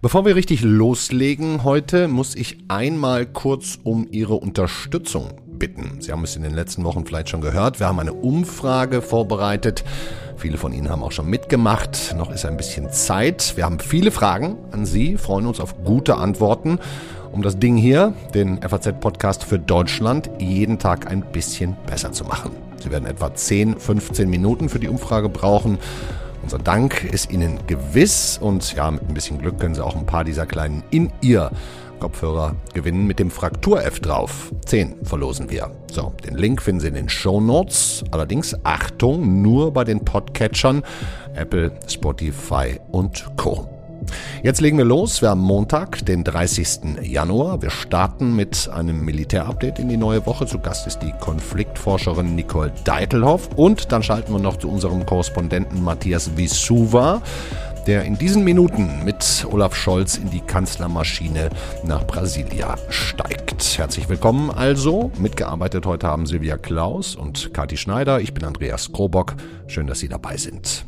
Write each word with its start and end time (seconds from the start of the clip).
Bevor 0.00 0.24
wir 0.24 0.36
richtig 0.36 0.62
loslegen 0.62 1.64
heute, 1.64 2.06
muss 2.06 2.36
ich 2.36 2.58
einmal 2.68 3.26
kurz 3.26 3.80
um 3.82 4.06
Ihre 4.10 4.34
Unterstützung 4.34 5.32
bitten. 5.58 6.00
Sie 6.00 6.12
haben 6.12 6.22
es 6.22 6.36
in 6.36 6.42
den 6.42 6.54
letzten 6.54 6.84
Wochen 6.84 7.04
vielleicht 7.04 7.28
schon 7.28 7.40
gehört. 7.40 7.80
Wir 7.80 7.88
haben 7.88 7.98
eine 7.98 8.12
Umfrage 8.12 9.02
vorbereitet. 9.02 9.84
Viele 10.36 10.56
von 10.56 10.72
Ihnen 10.72 10.88
haben 10.88 11.02
auch 11.02 11.10
schon 11.10 11.28
mitgemacht. 11.28 12.14
Noch 12.16 12.30
ist 12.30 12.44
ein 12.44 12.56
bisschen 12.56 12.92
Zeit. 12.92 13.56
Wir 13.56 13.64
haben 13.64 13.80
viele 13.80 14.12
Fragen 14.12 14.56
an 14.70 14.86
Sie, 14.86 15.16
freuen 15.16 15.46
uns 15.46 15.58
auf 15.58 15.82
gute 15.82 16.16
Antworten, 16.16 16.78
um 17.32 17.42
das 17.42 17.58
Ding 17.58 17.76
hier, 17.76 18.14
den 18.34 18.62
FAZ-Podcast 18.62 19.42
für 19.42 19.58
Deutschland, 19.58 20.30
jeden 20.38 20.78
Tag 20.78 21.10
ein 21.10 21.22
bisschen 21.32 21.76
besser 21.86 22.12
zu 22.12 22.24
machen. 22.24 22.52
Sie 22.80 22.92
werden 22.92 23.06
etwa 23.06 23.34
10, 23.34 23.80
15 23.80 24.30
Minuten 24.30 24.68
für 24.68 24.78
die 24.78 24.88
Umfrage 24.88 25.28
brauchen. 25.28 25.78
Unser 26.48 26.60
Dank 26.60 27.04
ist 27.04 27.30
Ihnen 27.30 27.58
gewiss 27.66 28.38
und 28.40 28.74
ja, 28.74 28.90
mit 28.90 29.06
ein 29.06 29.12
bisschen 29.12 29.36
Glück 29.36 29.60
können 29.60 29.74
Sie 29.74 29.84
auch 29.84 29.94
ein 29.94 30.06
paar 30.06 30.24
dieser 30.24 30.46
kleinen 30.46 30.82
In-Ear 30.90 31.50
Kopfhörer 32.00 32.56
gewinnen 32.72 33.06
mit 33.06 33.18
dem 33.18 33.30
Fraktur-F 33.30 34.00
drauf. 34.00 34.50
Zehn 34.64 34.94
verlosen 35.04 35.50
wir. 35.50 35.70
So, 35.92 36.14
den 36.24 36.38
Link 36.38 36.62
finden 36.62 36.80
Sie 36.80 36.88
in 36.88 36.94
den 36.94 37.10
Show 37.10 37.42
Notes. 37.42 38.02
Allerdings 38.12 38.56
Achtung, 38.64 39.42
nur 39.42 39.74
bei 39.74 39.84
den 39.84 40.02
Podcatchern 40.02 40.84
Apple, 41.34 41.70
Spotify 41.86 42.80
und 42.92 43.26
Co. 43.36 43.68
Jetzt 44.42 44.60
legen 44.60 44.78
wir 44.78 44.84
los. 44.84 45.22
Wir 45.22 45.30
haben 45.30 45.40
Montag, 45.40 46.04
den 46.06 46.24
30. 46.24 47.02
Januar. 47.02 47.62
Wir 47.62 47.70
starten 47.70 48.36
mit 48.36 48.68
einem 48.68 49.04
Militärupdate 49.04 49.78
in 49.78 49.88
die 49.88 49.96
neue 49.96 50.24
Woche. 50.26 50.46
Zu 50.46 50.58
Gast 50.58 50.86
ist 50.86 51.00
die 51.00 51.12
Konfliktforscherin 51.20 52.34
Nicole 52.34 52.72
Deitelhoff. 52.84 53.48
Und 53.56 53.92
dann 53.92 54.02
schalten 54.02 54.32
wir 54.32 54.38
noch 54.38 54.56
zu 54.56 54.70
unserem 54.70 55.04
Korrespondenten 55.06 55.82
Matthias 55.82 56.36
Visuva 56.36 57.22
der 57.88 58.04
in 58.04 58.18
diesen 58.18 58.44
Minuten 58.44 59.02
mit 59.06 59.46
Olaf 59.50 59.74
Scholz 59.74 60.18
in 60.18 60.28
die 60.30 60.42
Kanzlermaschine 60.42 61.48
nach 61.84 62.06
Brasilia 62.06 62.76
steigt. 62.90 63.78
Herzlich 63.78 64.10
willkommen 64.10 64.50
also. 64.50 65.10
Mitgearbeitet 65.18 65.86
heute 65.86 66.06
haben 66.06 66.26
Silvia 66.26 66.58
Klaus 66.58 67.16
und 67.16 67.54
Kati 67.54 67.78
Schneider. 67.78 68.20
Ich 68.20 68.34
bin 68.34 68.44
Andreas 68.44 68.92
Krobock. 68.92 69.36
Schön, 69.68 69.86
dass 69.86 70.00
Sie 70.00 70.08
dabei 70.08 70.36
sind. 70.36 70.87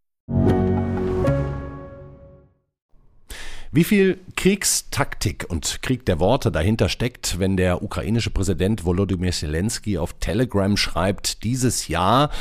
Wie 3.73 3.85
viel 3.85 4.19
Kriegstaktik 4.35 5.45
und 5.47 5.81
Krieg 5.81 6.05
der 6.05 6.19
Worte 6.19 6.51
dahinter 6.51 6.89
steckt, 6.89 7.39
wenn 7.39 7.55
der 7.55 7.81
ukrainische 7.81 8.29
Präsident 8.29 8.83
Volodymyr 8.83 9.31
Zelensky 9.31 9.97
auf 9.97 10.11
Telegram 10.19 10.75
schreibt, 10.75 11.45
dieses 11.45 11.87
Jahr 11.87 12.31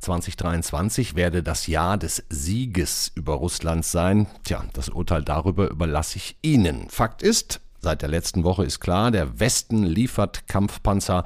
2023 0.00 1.14
werde 1.14 1.42
das 1.42 1.66
Jahr 1.66 1.98
des 1.98 2.24
Sieges 2.30 3.12
über 3.14 3.34
Russland 3.34 3.84
sein. 3.84 4.28
Tja, 4.44 4.64
das 4.72 4.88
Urteil 4.88 5.22
darüber 5.22 5.68
überlasse 5.68 6.16
ich 6.16 6.38
Ihnen. 6.40 6.88
Fakt 6.88 7.20
ist, 7.20 7.60
seit 7.80 8.00
der 8.00 8.08
letzten 8.08 8.42
Woche 8.42 8.64
ist 8.64 8.80
klar, 8.80 9.10
der 9.10 9.38
Westen 9.38 9.82
liefert 9.82 10.48
Kampfpanzer 10.48 11.24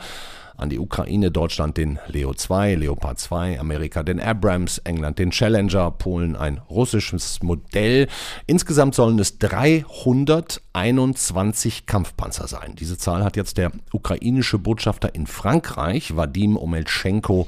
an 0.56 0.70
die 0.70 0.78
Ukraine, 0.78 1.30
Deutschland 1.30 1.76
den 1.76 1.98
Leo 2.08 2.32
2, 2.34 2.76
Leopard 2.76 3.18
2, 3.18 3.60
Amerika 3.60 4.02
den 4.02 4.18
Abrams, 4.20 4.78
England 4.78 5.18
den 5.18 5.30
Challenger, 5.30 5.90
Polen 5.90 6.36
ein 6.36 6.56
russisches 6.70 7.42
Modell. 7.42 8.08
Insgesamt 8.46 8.94
sollen 8.94 9.18
es 9.18 9.38
321 9.38 11.84
Kampfpanzer 11.86 12.46
sein. 12.48 12.76
Diese 12.76 12.96
Zahl 12.98 13.24
hat 13.24 13.36
jetzt 13.36 13.58
der 13.58 13.72
ukrainische 13.92 14.58
Botschafter 14.58 15.14
in 15.14 15.26
Frankreich, 15.26 16.16
Vadim 16.16 16.56
Omelchenko, 16.56 17.46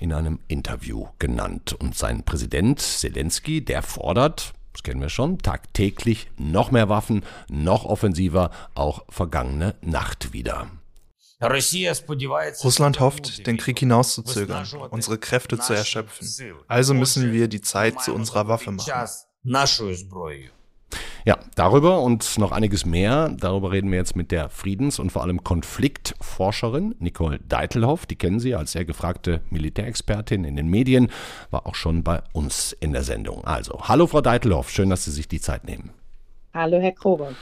in 0.00 0.12
einem 0.12 0.40
Interview 0.48 1.06
genannt. 1.18 1.72
Und 1.72 1.96
sein 1.96 2.24
Präsident 2.24 2.80
Zelensky, 2.80 3.64
der 3.64 3.82
fordert, 3.82 4.52
das 4.72 4.82
kennen 4.82 5.00
wir 5.00 5.08
schon, 5.08 5.38
tagtäglich 5.38 6.28
noch 6.36 6.70
mehr 6.70 6.88
Waffen, 6.88 7.22
noch 7.48 7.86
offensiver, 7.86 8.50
auch 8.74 9.04
vergangene 9.08 9.74
Nacht 9.80 10.32
wieder. 10.32 10.66
Russland 11.40 13.00
hofft, 13.00 13.46
den 13.46 13.56
Krieg 13.58 13.78
hinauszuzögern, 13.78 14.66
unsere 14.90 15.18
Kräfte 15.18 15.58
zu 15.58 15.74
erschöpfen. 15.74 16.26
Also 16.66 16.94
müssen 16.94 17.32
wir 17.32 17.48
die 17.48 17.60
Zeit 17.60 18.00
zu 18.00 18.14
unserer 18.14 18.48
Waffe 18.48 18.72
machen. 18.72 18.86
Ja, 21.26 21.38
darüber 21.56 22.00
und 22.02 22.38
noch 22.38 22.52
einiges 22.52 22.86
mehr, 22.86 23.30
darüber 23.30 23.72
reden 23.72 23.90
wir 23.90 23.98
jetzt 23.98 24.14
mit 24.14 24.30
der 24.30 24.48
Friedens- 24.48 25.00
und 25.00 25.10
vor 25.10 25.22
allem 25.22 25.42
Konfliktforscherin 25.42 26.94
Nicole 27.00 27.40
Deitelhoff. 27.40 28.06
Die 28.06 28.14
kennen 28.14 28.38
Sie 28.38 28.54
als 28.54 28.72
sehr 28.72 28.84
gefragte 28.84 29.40
Militärexpertin 29.50 30.44
in 30.44 30.54
den 30.54 30.68
Medien, 30.68 31.10
war 31.50 31.66
auch 31.66 31.74
schon 31.74 32.04
bei 32.04 32.22
uns 32.32 32.72
in 32.72 32.92
der 32.92 33.02
Sendung. 33.02 33.44
Also, 33.44 33.80
hallo 33.82 34.06
Frau 34.06 34.20
Deitelhoff, 34.20 34.70
schön, 34.70 34.88
dass 34.88 35.04
Sie 35.04 35.10
sich 35.10 35.26
die 35.26 35.40
Zeit 35.40 35.64
nehmen. 35.64 35.90
Hallo 36.54 36.78
Herr 36.78 36.92
Kroger. 36.92 37.32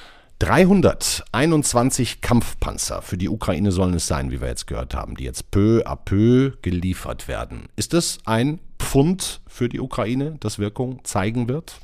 321 0.41 2.21
Kampfpanzer 2.21 3.03
für 3.03 3.17
die 3.17 3.28
Ukraine 3.28 3.71
sollen 3.72 3.95
es 3.95 4.06
sein, 4.06 4.31
wie 4.31 4.41
wir 4.41 4.49
jetzt 4.49 4.67
gehört 4.67 4.95
haben, 4.95 5.15
die 5.15 5.25
jetzt 5.25 5.50
peu 5.50 5.83
à 5.87 5.97
peu 5.97 6.53
geliefert 6.61 7.28
werden. 7.28 7.69
Ist 7.77 7.93
das 7.93 8.19
ein 8.25 8.59
Pfund 8.78 9.41
für 9.47 9.69
die 9.69 9.81
Ukraine, 9.81 10.37
das 10.41 10.59
Wirkung 10.59 11.05
zeigen 11.05 11.49
wird? 11.49 11.81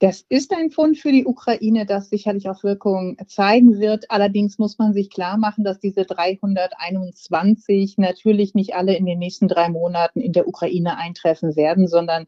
Das 0.00 0.24
ist 0.30 0.54
ein 0.54 0.70
Fund 0.70 0.96
für 0.96 1.12
die 1.12 1.26
Ukraine, 1.26 1.84
das 1.84 2.08
sicherlich 2.08 2.48
auch 2.48 2.64
Wirkung 2.64 3.18
zeigen 3.26 3.80
wird. 3.80 4.10
Allerdings 4.10 4.56
muss 4.58 4.78
man 4.78 4.94
sich 4.94 5.10
klar 5.10 5.36
machen, 5.36 5.62
dass 5.62 5.78
diese 5.78 6.06
321 6.06 7.98
natürlich 7.98 8.54
nicht 8.54 8.74
alle 8.74 8.96
in 8.96 9.04
den 9.04 9.18
nächsten 9.18 9.46
drei 9.46 9.68
Monaten 9.68 10.22
in 10.22 10.32
der 10.32 10.48
Ukraine 10.48 10.96
eintreffen 10.96 11.54
werden, 11.54 11.86
sondern 11.86 12.26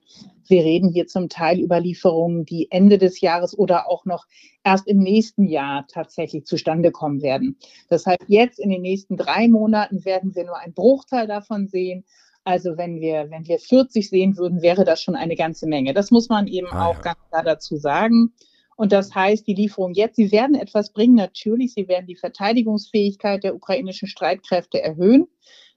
wir 0.48 0.62
reden 0.62 0.90
hier 0.90 1.06
zum 1.06 1.30
Teil 1.30 1.60
über 1.60 1.80
Lieferungen, 1.80 2.44
die 2.44 2.70
Ende 2.70 2.98
des 2.98 3.22
Jahres 3.22 3.56
oder 3.58 3.88
auch 3.88 4.04
noch 4.04 4.26
erst 4.64 4.86
im 4.86 4.98
nächsten 4.98 5.46
Jahr 5.46 5.86
tatsächlich 5.88 6.44
zustande 6.44 6.90
kommen 6.90 7.22
werden. 7.22 7.56
Heißt, 7.90 8.24
jetzt 8.26 8.60
in 8.60 8.68
den 8.68 8.82
nächsten 8.82 9.16
drei 9.16 9.48
Monaten 9.48 10.04
werden 10.04 10.34
wir 10.34 10.44
nur 10.44 10.58
einen 10.58 10.74
Bruchteil 10.74 11.26
davon 11.26 11.68
sehen. 11.68 12.04
Also 12.44 12.76
wenn 12.76 13.00
wir, 13.00 13.30
wenn 13.30 13.46
wir 13.46 13.58
40 13.58 14.08
sehen 14.08 14.36
würden, 14.36 14.62
wäre 14.62 14.84
das 14.84 15.00
schon 15.00 15.14
eine 15.14 15.36
ganze 15.36 15.66
Menge. 15.66 15.94
Das 15.94 16.10
muss 16.10 16.28
man 16.28 16.46
eben 16.46 16.66
ah, 16.70 16.86
auch 16.86 16.96
ja. 16.96 17.02
ganz 17.02 17.18
klar 17.28 17.44
dazu 17.44 17.76
sagen. 17.76 18.32
Und 18.76 18.90
das 18.92 19.14
heißt, 19.14 19.46
die 19.46 19.54
Lieferungen 19.54 19.94
jetzt, 19.94 20.16
sie 20.16 20.32
werden 20.32 20.56
etwas 20.56 20.92
bringen, 20.92 21.14
natürlich, 21.14 21.74
sie 21.74 21.86
werden 21.88 22.06
die 22.06 22.16
Verteidigungsfähigkeit 22.16 23.44
der 23.44 23.54
ukrainischen 23.54 24.08
Streitkräfte 24.08 24.82
erhöhen. 24.82 25.28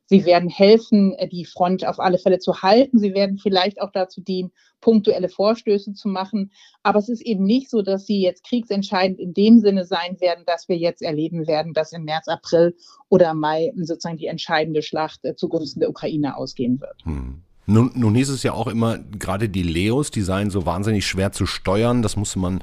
Sie 0.08 0.26
werden 0.26 0.50
helfen, 0.50 1.14
äh, 1.14 1.28
die 1.28 1.46
Front 1.46 1.86
auf 1.86 2.00
alle 2.00 2.18
Fälle 2.18 2.40
zu 2.40 2.62
halten. 2.62 3.00
Sie 3.00 3.14
werden 3.14 3.38
vielleicht 3.38 3.82
auch 3.82 3.92
dazu 3.92 4.22
dienen, 4.22 4.52
punktuelle 4.82 5.30
Vorstöße 5.30 5.94
zu 5.94 6.08
machen. 6.08 6.52
Aber 6.84 7.00
es 7.00 7.10
ist 7.10 7.22
eben 7.22 7.44
nicht 7.44 7.70
so, 7.70 7.82
dass 7.82 8.06
sie 8.06 8.22
jetzt 8.22 8.44
kriegsentscheidend 8.44 9.20
in 9.20 9.34
dem 9.34 9.60
Sinne 9.60 9.86
sein 9.86 10.20
werden, 10.20 10.44
dass 10.46 10.70
wir 10.70 10.78
jetzt 10.78 11.02
erleben 11.02 11.48
werden, 11.48 11.74
dass 11.74 11.92
im 11.92 12.04
März, 12.04 12.28
April 12.28 12.76
oder 13.10 13.34
Mai 13.34 13.72
sozusagen 13.78 14.18
die 14.18 14.28
entscheidende 14.28 14.84
Schlacht 14.84 15.25
äh, 15.25 15.36
zugunsten 15.36 15.80
der 15.80 15.90
Ukraine 15.90 16.38
ausgehen 16.38 16.80
wird. 16.80 17.04
Hm. 17.04 17.42
Nun, 17.68 17.92
nun 17.96 18.13
hieß 18.13 18.30
es 18.30 18.44
ja 18.44 18.54
auch 18.54 18.68
immer, 18.68 19.00
gerade 19.00 19.50
die 19.50 19.63
Leos, 19.63 20.12
die 20.12 20.22
seien 20.22 20.51
so 20.51 20.68
wahnsinnig 20.68 21.08
schwer 21.08 21.31
zu 21.31 21.48
steuern. 21.48 22.04
Das 22.04 22.16
musste 22.16 22.38
man 22.38 22.62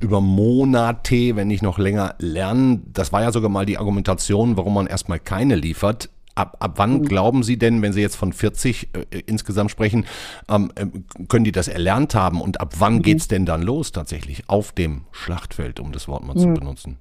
über 0.00 0.20
Monate, 0.20 1.34
wenn 1.34 1.48
nicht 1.48 1.62
noch 1.62 1.78
länger 1.78 2.14
lernen. 2.20 2.88
Das 2.92 3.12
war 3.12 3.22
ja 3.22 3.32
sogar 3.32 3.50
mal 3.50 3.66
die 3.66 3.78
Argumentation, 3.78 4.56
warum 4.56 4.74
man 4.74 4.86
erstmal 4.86 5.18
keine 5.18 5.56
liefert. 5.56 6.10
Ab, 6.36 6.58
ab 6.60 6.74
wann 6.76 6.98
mhm. 6.98 7.04
glauben 7.06 7.42
Sie 7.42 7.58
denn, 7.58 7.82
wenn 7.82 7.92
Sie 7.92 8.02
jetzt 8.02 8.16
von 8.16 8.32
40 8.32 8.90
äh, 8.92 9.22
insgesamt 9.26 9.70
sprechen, 9.70 10.06
ähm, 10.48 10.70
äh, 10.76 10.86
können 11.28 11.44
die 11.44 11.52
das 11.52 11.66
erlernt 11.66 12.14
haben 12.14 12.40
und 12.40 12.60
ab 12.60 12.74
wann 12.78 12.98
mhm. 12.98 13.16
es 13.16 13.26
denn 13.26 13.46
dann 13.46 13.62
los 13.62 13.90
tatsächlich 13.90 14.48
auf 14.48 14.70
dem 14.72 15.02
Schlachtfeld, 15.12 15.80
um 15.80 15.92
das 15.92 16.06
Wort 16.08 16.24
mal 16.24 16.34
mhm. 16.34 16.40
zu 16.40 16.48
benutzen? 16.48 16.98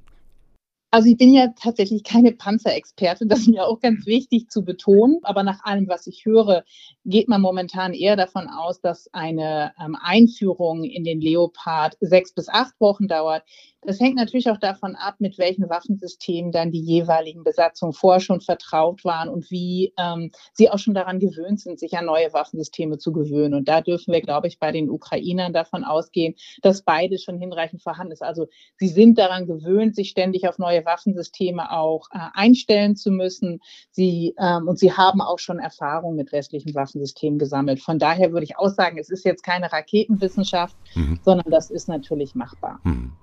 Also 0.95 1.09
ich 1.09 1.17
bin 1.17 1.33
ja 1.33 1.49
tatsächlich 1.61 2.05
keine 2.05 2.31
Panzerexperte, 2.31 3.27
das 3.27 3.39
ist 3.39 3.49
mir 3.49 3.67
auch 3.67 3.81
ganz 3.81 4.05
wichtig 4.05 4.49
zu 4.49 4.63
betonen. 4.63 5.19
Aber 5.23 5.43
nach 5.43 5.61
allem, 5.65 5.89
was 5.89 6.07
ich 6.07 6.23
höre, 6.23 6.63
geht 7.03 7.27
man 7.27 7.41
momentan 7.41 7.93
eher 7.93 8.15
davon 8.15 8.47
aus, 8.47 8.79
dass 8.79 9.13
eine 9.13 9.73
ähm, 9.77 9.97
Einführung 10.01 10.85
in 10.85 11.03
den 11.03 11.19
Leopard 11.19 11.97
sechs 11.99 12.33
bis 12.33 12.47
acht 12.47 12.79
Wochen 12.79 13.09
dauert. 13.09 13.43
Das 13.85 13.99
hängt 13.99 14.15
natürlich 14.15 14.49
auch 14.49 14.57
davon 14.57 14.95
ab, 14.95 15.15
mit 15.19 15.37
welchen 15.37 15.69
Waffensystemen 15.69 16.51
dann 16.51 16.71
die 16.71 16.81
jeweiligen 16.81 17.43
Besatzungen 17.43 17.93
vorher 17.93 18.19
schon 18.19 18.41
vertraut 18.41 19.05
waren 19.05 19.29
und 19.29 19.51
wie 19.51 19.93
ähm, 19.97 20.31
sie 20.53 20.69
auch 20.69 20.79
schon 20.79 20.93
daran 20.93 21.19
gewöhnt 21.19 21.59
sind, 21.59 21.79
sich 21.79 21.97
an 21.97 22.05
neue 22.05 22.33
Waffensysteme 22.33 22.97
zu 22.97 23.11
gewöhnen. 23.11 23.53
Und 23.53 23.67
da 23.67 23.81
dürfen 23.81 24.13
wir, 24.13 24.21
glaube 24.21 24.47
ich, 24.47 24.59
bei 24.59 24.71
den 24.71 24.89
Ukrainern 24.89 25.53
davon 25.53 25.83
ausgehen, 25.83 26.35
dass 26.61 26.81
beides 26.81 27.23
schon 27.23 27.37
hinreichend 27.37 27.83
vorhanden 27.83 28.13
ist. 28.13 28.23
Also 28.23 28.47
sie 28.77 28.87
sind 28.87 29.17
daran 29.17 29.45
gewöhnt, 29.45 29.95
sich 29.95 30.09
ständig 30.09 30.47
auf 30.47 30.57
neue 30.57 30.85
Waffensysteme 30.85 31.71
auch 31.71 32.07
äh, 32.11 32.19
einstellen 32.33 32.95
zu 32.95 33.11
müssen. 33.11 33.61
Sie, 33.91 34.33
ähm, 34.39 34.67
und 34.67 34.79
sie 34.79 34.93
haben 34.93 35.21
auch 35.21 35.39
schon 35.39 35.59
Erfahrung 35.59 36.15
mit 36.15 36.31
westlichen 36.31 36.73
Waffensystemen 36.73 37.37
gesammelt. 37.37 37.81
Von 37.81 37.99
daher 37.99 38.31
würde 38.31 38.45
ich 38.45 38.57
auch 38.57 38.69
sagen, 38.69 38.97
es 38.97 39.09
ist 39.09 39.25
jetzt 39.25 39.43
keine 39.43 39.71
Raketenwissenschaft, 39.71 40.75
mhm. 40.95 41.19
sondern 41.23 41.51
das 41.51 41.69
ist 41.69 41.87
natürlich 41.87 42.35
machbar. 42.35 42.79
Mhm. 42.83 43.13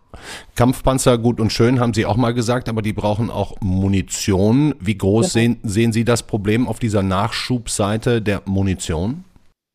Kampfpanzer 0.55 1.19
gut 1.19 1.41
und 1.41 1.53
schön, 1.53 1.81
haben 1.81 1.95
Sie 1.95 2.07
auch 2.07 2.17
mal 2.17 2.35
gesagt, 2.35 2.69
aber 2.69 2.83
die 2.83 2.93
brauchen 2.93 3.31
auch 3.31 3.55
Munition. 3.61 4.75
Wie 4.81 4.97
groß 4.97 5.33
genau. 5.33 5.33
sehen, 5.33 5.61
sehen 5.63 5.93
Sie 5.93 6.05
das 6.05 6.23
Problem 6.23 6.69
auf 6.69 6.79
dieser 6.79 7.03
Nachschubseite 7.03 8.23
der 8.23 8.43
Munition? 8.47 9.25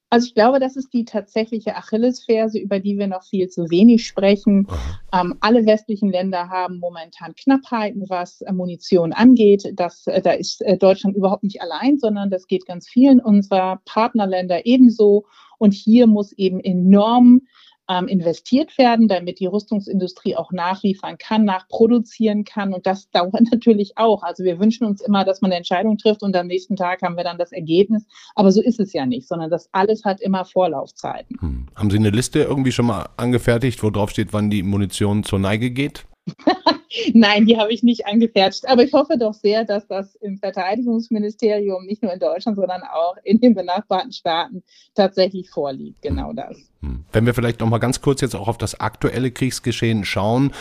Also 0.09 0.27
ich 0.27 0.35
glaube, 0.35 0.59
das 0.59 0.77
ist 0.77 0.93
die 0.93 1.03
tatsächliche 1.03 1.75
Achillesferse, 1.75 2.59
über 2.59 2.79
die 2.79 2.97
wir 2.97 3.07
noch 3.07 3.23
viel 3.23 3.49
zu 3.49 3.69
wenig 3.69 4.07
sprechen. 4.07 4.65
Ähm, 5.13 5.35
alle 5.41 5.65
westlichen 5.65 6.09
Länder 6.09 6.47
haben 6.47 6.79
momentan 6.79 7.35
Knappheiten, 7.35 8.05
was 8.07 8.41
äh, 8.41 8.53
Munition 8.53 9.11
angeht. 9.11 9.73
Das, 9.73 10.07
äh, 10.07 10.21
da 10.21 10.31
ist 10.31 10.61
äh, 10.61 10.77
Deutschland 10.77 11.17
überhaupt 11.17 11.43
nicht 11.43 11.61
allein, 11.61 11.97
sondern 11.97 12.29
das 12.29 12.47
geht 12.47 12.65
ganz 12.65 12.87
vielen 12.87 13.19
unserer 13.19 13.81
Partnerländer 13.83 14.65
ebenso. 14.65 15.25
Und 15.57 15.73
hier 15.73 16.07
muss 16.07 16.31
eben 16.31 16.61
enorm 16.61 17.41
ähm, 17.89 18.07
investiert 18.07 18.77
werden, 18.77 19.07
damit 19.07 19.39
die 19.39 19.45
Rüstungsindustrie 19.45 20.35
auch 20.35 20.51
nachliefern 20.51 21.17
kann, 21.17 21.45
nachproduzieren 21.45 22.43
kann. 22.43 22.73
Und 22.73 22.85
das 22.85 23.09
dauert 23.11 23.41
natürlich 23.51 23.97
auch. 23.97 24.23
Also 24.23 24.43
wir 24.43 24.59
wünschen 24.59 24.85
uns 24.85 25.01
immer, 25.01 25.25
dass 25.25 25.41
man 25.41 25.51
eine 25.51 25.57
Entscheidung 25.57 25.97
trifft 25.97 26.23
und 26.23 26.35
am 26.35 26.47
nächsten 26.47 26.75
Tag 26.75 27.01
haben 27.01 27.15
wir 27.15 27.23
dann 27.23 27.37
das 27.37 27.51
Ergebnis. 27.51 28.05
Aber 28.35 28.51
so 28.51 28.61
ist 28.61 28.79
es 28.79 28.93
ja 28.93 29.05
nicht, 29.05 29.27
sondern 29.27 29.49
das 29.49 29.69
alles 29.71 30.03
hat 30.05 30.21
immer 30.21 30.45
Vorlaufzeiten. 30.45 31.37
Hm. 31.39 31.67
Haben 31.75 31.89
Sie 31.89 31.97
eine 31.97 32.09
Liste 32.09 32.39
irgendwie 32.39 32.71
schon 32.71 32.85
mal 32.85 33.09
angefertigt, 33.17 33.81
wo 33.83 33.89
drauf 33.89 34.09
steht, 34.09 34.33
wann 34.33 34.49
die 34.49 34.63
Munition 34.63 35.23
zur 35.23 35.39
Neige 35.39 35.71
geht? 35.71 36.05
Nein, 37.13 37.45
die 37.45 37.57
habe 37.57 37.71
ich 37.71 37.83
nicht 37.83 38.05
angefertigt. 38.05 38.67
Aber 38.67 38.83
ich 38.83 38.93
hoffe 38.93 39.17
doch 39.17 39.33
sehr, 39.33 39.65
dass 39.65 39.87
das 39.87 40.15
im 40.15 40.37
Verteidigungsministerium 40.37 41.85
nicht 41.85 42.03
nur 42.03 42.13
in 42.13 42.19
Deutschland, 42.19 42.57
sondern 42.57 42.81
auch 42.83 43.15
in 43.23 43.39
den 43.39 43.55
benachbarten 43.55 44.11
Staaten 44.11 44.63
tatsächlich 44.95 45.49
vorliegt. 45.49 46.01
Genau 46.01 46.33
das. 46.33 46.57
Hm. 46.81 47.05
Wenn 47.11 47.25
wir 47.25 47.33
vielleicht 47.33 47.59
noch 47.59 47.69
mal 47.69 47.79
ganz 47.79 48.01
kurz 48.01 48.21
jetzt 48.21 48.35
auch 48.35 48.47
auf 48.47 48.57
das 48.57 48.79
aktuelle 48.79 49.31
Kriegsgeschehen 49.31 50.05
schauen. 50.05 50.51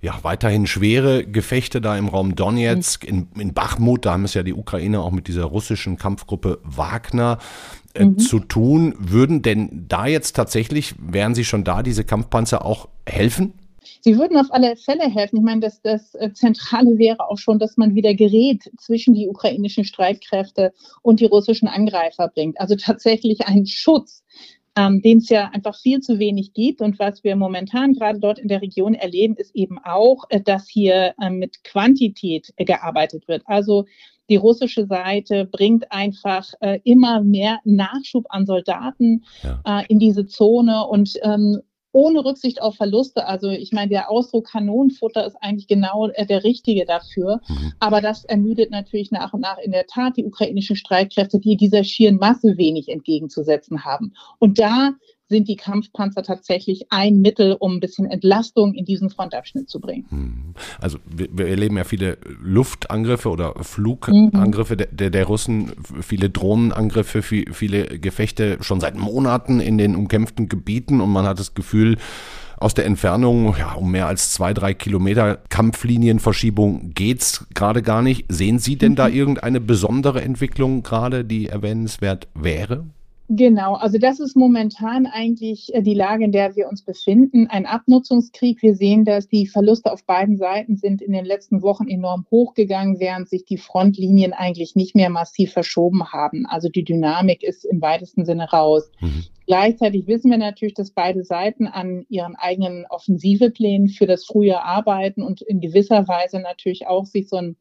Ja, 0.00 0.18
weiterhin 0.20 0.66
schwere 0.66 1.24
Gefechte 1.24 1.80
da 1.80 1.96
im 1.96 2.08
Raum 2.08 2.34
Donetsk, 2.34 3.04
in, 3.04 3.28
in 3.38 3.54
Bachmut, 3.54 4.04
da 4.04 4.12
haben 4.12 4.24
es 4.24 4.34
ja 4.34 4.42
die 4.42 4.52
Ukrainer 4.52 5.02
auch 5.02 5.12
mit 5.12 5.28
dieser 5.28 5.44
russischen 5.44 5.96
Kampfgruppe 5.96 6.58
Wagner 6.62 7.38
äh, 7.94 8.04
mhm. 8.04 8.18
zu 8.18 8.40
tun. 8.40 8.94
Würden 8.98 9.40
denn 9.40 9.86
da 9.88 10.06
jetzt 10.06 10.36
tatsächlich, 10.36 10.94
wären 10.98 11.34
sie 11.34 11.46
schon 11.46 11.64
da, 11.64 11.82
diese 11.82 12.04
Kampfpanzer 12.04 12.66
auch 12.66 12.88
helfen? 13.06 13.54
Sie 14.00 14.18
würden 14.18 14.36
auf 14.36 14.46
alle 14.50 14.76
Fälle 14.76 15.04
helfen. 15.04 15.38
Ich 15.38 15.42
meine, 15.42 15.60
das, 15.60 15.80
das 15.82 16.14
äh, 16.14 16.32
Zentrale 16.32 16.98
wäre 16.98 17.28
auch 17.28 17.38
schon, 17.38 17.58
dass 17.58 17.76
man 17.76 17.94
wieder 17.94 18.14
gerät 18.14 18.70
zwischen 18.78 19.14
die 19.14 19.28
ukrainischen 19.28 19.84
Streitkräfte 19.84 20.72
und 21.02 21.20
die 21.20 21.26
russischen 21.26 21.68
Angreifer 21.68 22.28
bringt. 22.28 22.60
Also 22.60 22.76
tatsächlich 22.76 23.46
einen 23.46 23.66
Schutz, 23.66 24.24
ähm, 24.76 25.02
den 25.02 25.18
es 25.18 25.28
ja 25.28 25.50
einfach 25.52 25.76
viel 25.76 26.00
zu 26.00 26.18
wenig 26.18 26.52
gibt. 26.52 26.80
Und 26.80 26.98
was 26.98 27.24
wir 27.24 27.36
momentan 27.36 27.92
gerade 27.94 28.18
dort 28.18 28.38
in 28.38 28.48
der 28.48 28.62
Region 28.62 28.94
erleben, 28.94 29.36
ist 29.36 29.54
eben 29.54 29.78
auch, 29.78 30.24
äh, 30.30 30.40
dass 30.40 30.68
hier 30.68 31.14
äh, 31.20 31.30
mit 31.30 31.64
Quantität 31.64 32.52
äh, 32.56 32.64
gearbeitet 32.64 33.28
wird. 33.28 33.42
Also 33.46 33.84
die 34.30 34.36
russische 34.36 34.86
Seite 34.86 35.44
bringt 35.44 35.92
einfach 35.92 36.46
äh, 36.60 36.80
immer 36.84 37.22
mehr 37.22 37.60
Nachschub 37.64 38.24
an 38.30 38.46
Soldaten 38.46 39.24
ja. 39.42 39.60
äh, 39.80 39.84
in 39.88 39.98
diese 39.98 40.26
Zone 40.26 40.86
und 40.86 41.14
ähm, 41.22 41.60
ohne 41.94 42.24
Rücksicht 42.24 42.60
auf 42.60 42.74
Verluste. 42.74 43.26
Also 43.26 43.48
ich 43.48 43.70
meine, 43.72 43.88
der 43.88 44.10
Ausdruck 44.10 44.48
Kanonenfutter 44.48 45.24
ist 45.24 45.36
eigentlich 45.40 45.68
genau 45.68 46.08
äh, 46.08 46.26
der 46.26 46.42
richtige 46.42 46.84
dafür. 46.84 47.40
Mhm. 47.48 47.72
Aber 47.78 48.00
das 48.00 48.24
ermüdet 48.24 48.72
natürlich 48.72 49.12
nach 49.12 49.32
und 49.32 49.40
nach 49.40 49.58
in 49.58 49.70
der 49.70 49.86
Tat 49.86 50.16
die 50.16 50.24
ukrainischen 50.24 50.74
Streitkräfte, 50.74 51.38
die 51.38 51.56
dieser 51.56 51.84
schieren 51.84 52.16
Masse 52.16 52.58
wenig 52.58 52.88
entgegenzusetzen 52.88 53.84
haben. 53.84 54.12
Und 54.40 54.58
da 54.58 54.90
sind 55.28 55.48
die 55.48 55.56
Kampfpanzer 55.56 56.22
tatsächlich 56.22 56.86
ein 56.90 57.20
Mittel, 57.20 57.56
um 57.58 57.74
ein 57.74 57.80
bisschen 57.80 58.10
Entlastung 58.10 58.74
in 58.74 58.84
diesen 58.84 59.10
Frontabschnitt 59.10 59.68
zu 59.68 59.80
bringen. 59.80 60.06
Hm. 60.10 60.54
Also 60.80 60.98
wir, 61.06 61.28
wir 61.32 61.48
erleben 61.48 61.76
ja 61.76 61.84
viele 61.84 62.18
Luftangriffe 62.42 63.30
oder 63.30 63.54
Flugangriffe 63.62 64.74
mhm. 64.74 64.96
der, 64.96 65.10
der 65.10 65.24
Russen, 65.24 65.72
viele 66.02 66.30
Drohnenangriffe, 66.30 67.22
viele 67.22 67.98
Gefechte 67.98 68.58
schon 68.60 68.80
seit 68.80 68.96
Monaten 68.96 69.60
in 69.60 69.78
den 69.78 69.96
umkämpften 69.96 70.48
Gebieten 70.48 71.00
und 71.00 71.10
man 71.10 71.26
hat 71.26 71.38
das 71.38 71.54
Gefühl, 71.54 71.96
aus 72.56 72.72
der 72.72 72.86
Entfernung, 72.86 73.54
ja, 73.58 73.72
um 73.72 73.90
mehr 73.90 74.06
als 74.06 74.32
zwei, 74.32 74.54
drei 74.54 74.74
Kilometer 74.74 75.38
Kampflinienverschiebung 75.48 76.92
geht's 76.94 77.44
gerade 77.52 77.82
gar 77.82 78.00
nicht. 78.00 78.24
Sehen 78.28 78.58
Sie 78.58 78.76
denn 78.76 78.94
da 78.94 79.08
mhm. 79.08 79.14
irgendeine 79.14 79.60
besondere 79.60 80.22
Entwicklung 80.22 80.82
gerade, 80.82 81.24
die 81.24 81.48
erwähnenswert 81.48 82.28
wäre? 82.34 82.84
Genau, 83.30 83.74
also 83.74 83.96
das 83.96 84.20
ist 84.20 84.36
momentan 84.36 85.06
eigentlich 85.06 85.74
äh, 85.74 85.80
die 85.80 85.94
Lage, 85.94 86.24
in 86.24 86.32
der 86.32 86.56
wir 86.56 86.68
uns 86.68 86.82
befinden. 86.82 87.46
Ein 87.48 87.64
Abnutzungskrieg. 87.64 88.60
Wir 88.60 88.74
sehen, 88.74 89.06
dass 89.06 89.28
die 89.28 89.46
Verluste 89.46 89.90
auf 89.90 90.04
beiden 90.04 90.36
Seiten 90.36 90.76
sind 90.76 91.00
in 91.00 91.12
den 91.12 91.24
letzten 91.24 91.62
Wochen 91.62 91.88
enorm 91.88 92.26
hochgegangen, 92.30 93.00
während 93.00 93.30
sich 93.30 93.46
die 93.46 93.56
Frontlinien 93.56 94.34
eigentlich 94.34 94.76
nicht 94.76 94.94
mehr 94.94 95.08
massiv 95.08 95.52
verschoben 95.52 96.12
haben. 96.12 96.44
Also 96.44 96.68
die 96.68 96.84
Dynamik 96.84 97.42
ist 97.42 97.64
im 97.64 97.80
weitesten 97.80 98.26
Sinne 98.26 98.50
raus. 98.50 98.90
Mhm. 99.00 99.24
Gleichzeitig 99.46 100.06
wissen 100.06 100.30
wir 100.30 100.38
natürlich, 100.38 100.74
dass 100.74 100.90
beide 100.90 101.24
Seiten 101.24 101.66
an 101.66 102.04
ihren 102.10 102.34
eigenen 102.36 102.84
Offensiveplänen 102.90 103.88
für 103.88 104.06
das 104.06 104.26
frühe 104.26 104.62
arbeiten 104.62 105.22
und 105.22 105.40
in 105.40 105.60
gewisser 105.60 106.06
Weise 106.08 106.40
natürlich 106.40 106.86
auch 106.86 107.06
sich 107.06 107.28
so 107.28 107.36
ein 107.36 107.56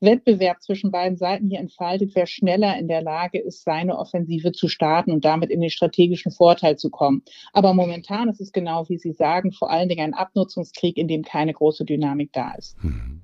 Wettbewerb 0.00 0.62
zwischen 0.62 0.90
beiden 0.90 1.16
Seiten 1.16 1.48
hier 1.48 1.60
entfaltet, 1.60 2.12
wer 2.14 2.26
schneller 2.26 2.78
in 2.78 2.88
der 2.88 3.02
Lage 3.02 3.38
ist, 3.38 3.64
seine 3.64 3.98
Offensive 3.98 4.52
zu 4.52 4.68
starten 4.68 5.10
und 5.10 5.24
damit 5.24 5.50
in 5.50 5.60
den 5.60 5.70
strategischen 5.70 6.32
Vorteil 6.32 6.76
zu 6.76 6.90
kommen. 6.90 7.22
Aber 7.52 7.72
momentan 7.74 8.28
ist 8.28 8.40
es 8.40 8.52
genau, 8.52 8.88
wie 8.88 8.98
Sie 8.98 9.12
sagen, 9.12 9.52
vor 9.52 9.70
allen 9.70 9.88
Dingen 9.88 10.12
ein 10.12 10.14
Abnutzungskrieg, 10.14 10.96
in 10.96 11.08
dem 11.08 11.22
keine 11.22 11.52
große 11.52 11.84
Dynamik 11.84 12.32
da 12.32 12.52
ist. 12.54 12.82
Mhm. 12.82 13.15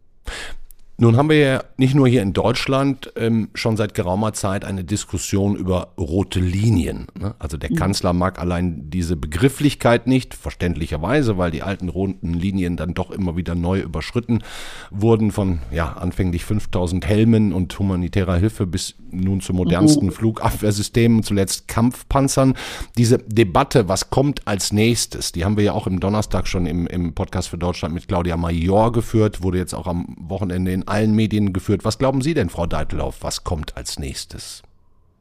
Nun 1.02 1.16
haben 1.16 1.30
wir 1.30 1.36
ja 1.36 1.64
nicht 1.78 1.96
nur 1.96 2.06
hier 2.06 2.22
in 2.22 2.32
Deutschland 2.32 3.12
ähm, 3.16 3.48
schon 3.54 3.76
seit 3.76 3.92
geraumer 3.92 4.34
Zeit 4.34 4.64
eine 4.64 4.84
Diskussion 4.84 5.56
über 5.56 5.94
rote 5.98 6.38
Linien. 6.38 7.08
Ne? 7.18 7.34
Also 7.40 7.56
der 7.56 7.72
mhm. 7.72 7.74
Kanzler 7.74 8.12
mag 8.12 8.38
allein 8.38 8.88
diese 8.88 9.16
Begrifflichkeit 9.16 10.06
nicht, 10.06 10.32
verständlicherweise, 10.32 11.38
weil 11.38 11.50
die 11.50 11.62
alten 11.62 11.88
roten 11.88 12.34
Linien 12.34 12.76
dann 12.76 12.94
doch 12.94 13.10
immer 13.10 13.36
wieder 13.36 13.56
neu 13.56 13.80
überschritten 13.80 14.44
wurden 14.92 15.32
von 15.32 15.58
ja 15.72 15.92
anfänglich 15.94 16.44
5000 16.44 17.04
Helmen 17.04 17.52
und 17.52 17.76
humanitärer 17.76 18.36
Hilfe 18.36 18.68
bis 18.68 18.94
nun 19.10 19.40
zu 19.40 19.54
modernsten 19.54 20.06
mhm. 20.06 20.12
Flugabwehrsystemen, 20.12 21.24
zuletzt 21.24 21.66
Kampfpanzern. 21.66 22.54
Diese 22.96 23.18
Debatte, 23.18 23.88
was 23.88 24.10
kommt 24.10 24.46
als 24.46 24.72
nächstes, 24.72 25.32
die 25.32 25.44
haben 25.44 25.56
wir 25.56 25.64
ja 25.64 25.72
auch 25.72 25.88
im 25.88 25.98
Donnerstag 25.98 26.46
schon 26.46 26.66
im, 26.66 26.86
im 26.86 27.12
Podcast 27.12 27.48
für 27.48 27.58
Deutschland 27.58 27.92
mit 27.92 28.06
Claudia 28.06 28.36
Major 28.36 28.92
geführt, 28.92 29.42
wurde 29.42 29.58
jetzt 29.58 29.74
auch 29.74 29.88
am 29.88 30.14
Wochenende 30.16 30.72
in 30.72 30.86
allen 30.92 31.14
Medien 31.14 31.54
geführt. 31.54 31.84
Was 31.84 31.98
glauben 31.98 32.20
Sie 32.20 32.34
denn, 32.34 32.50
Frau 32.50 32.66
Deiteloff, 32.66 33.22
was 33.22 33.44
kommt 33.44 33.76
als 33.76 33.98
nächstes? 33.98 34.62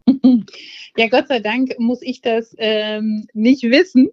Ja, 0.97 1.07
Gott 1.07 1.29
sei 1.29 1.39
Dank 1.39 1.79
muss 1.79 2.01
ich 2.01 2.19
das 2.19 2.53
ähm, 2.57 3.25
nicht 3.33 3.63
wissen. 3.63 4.09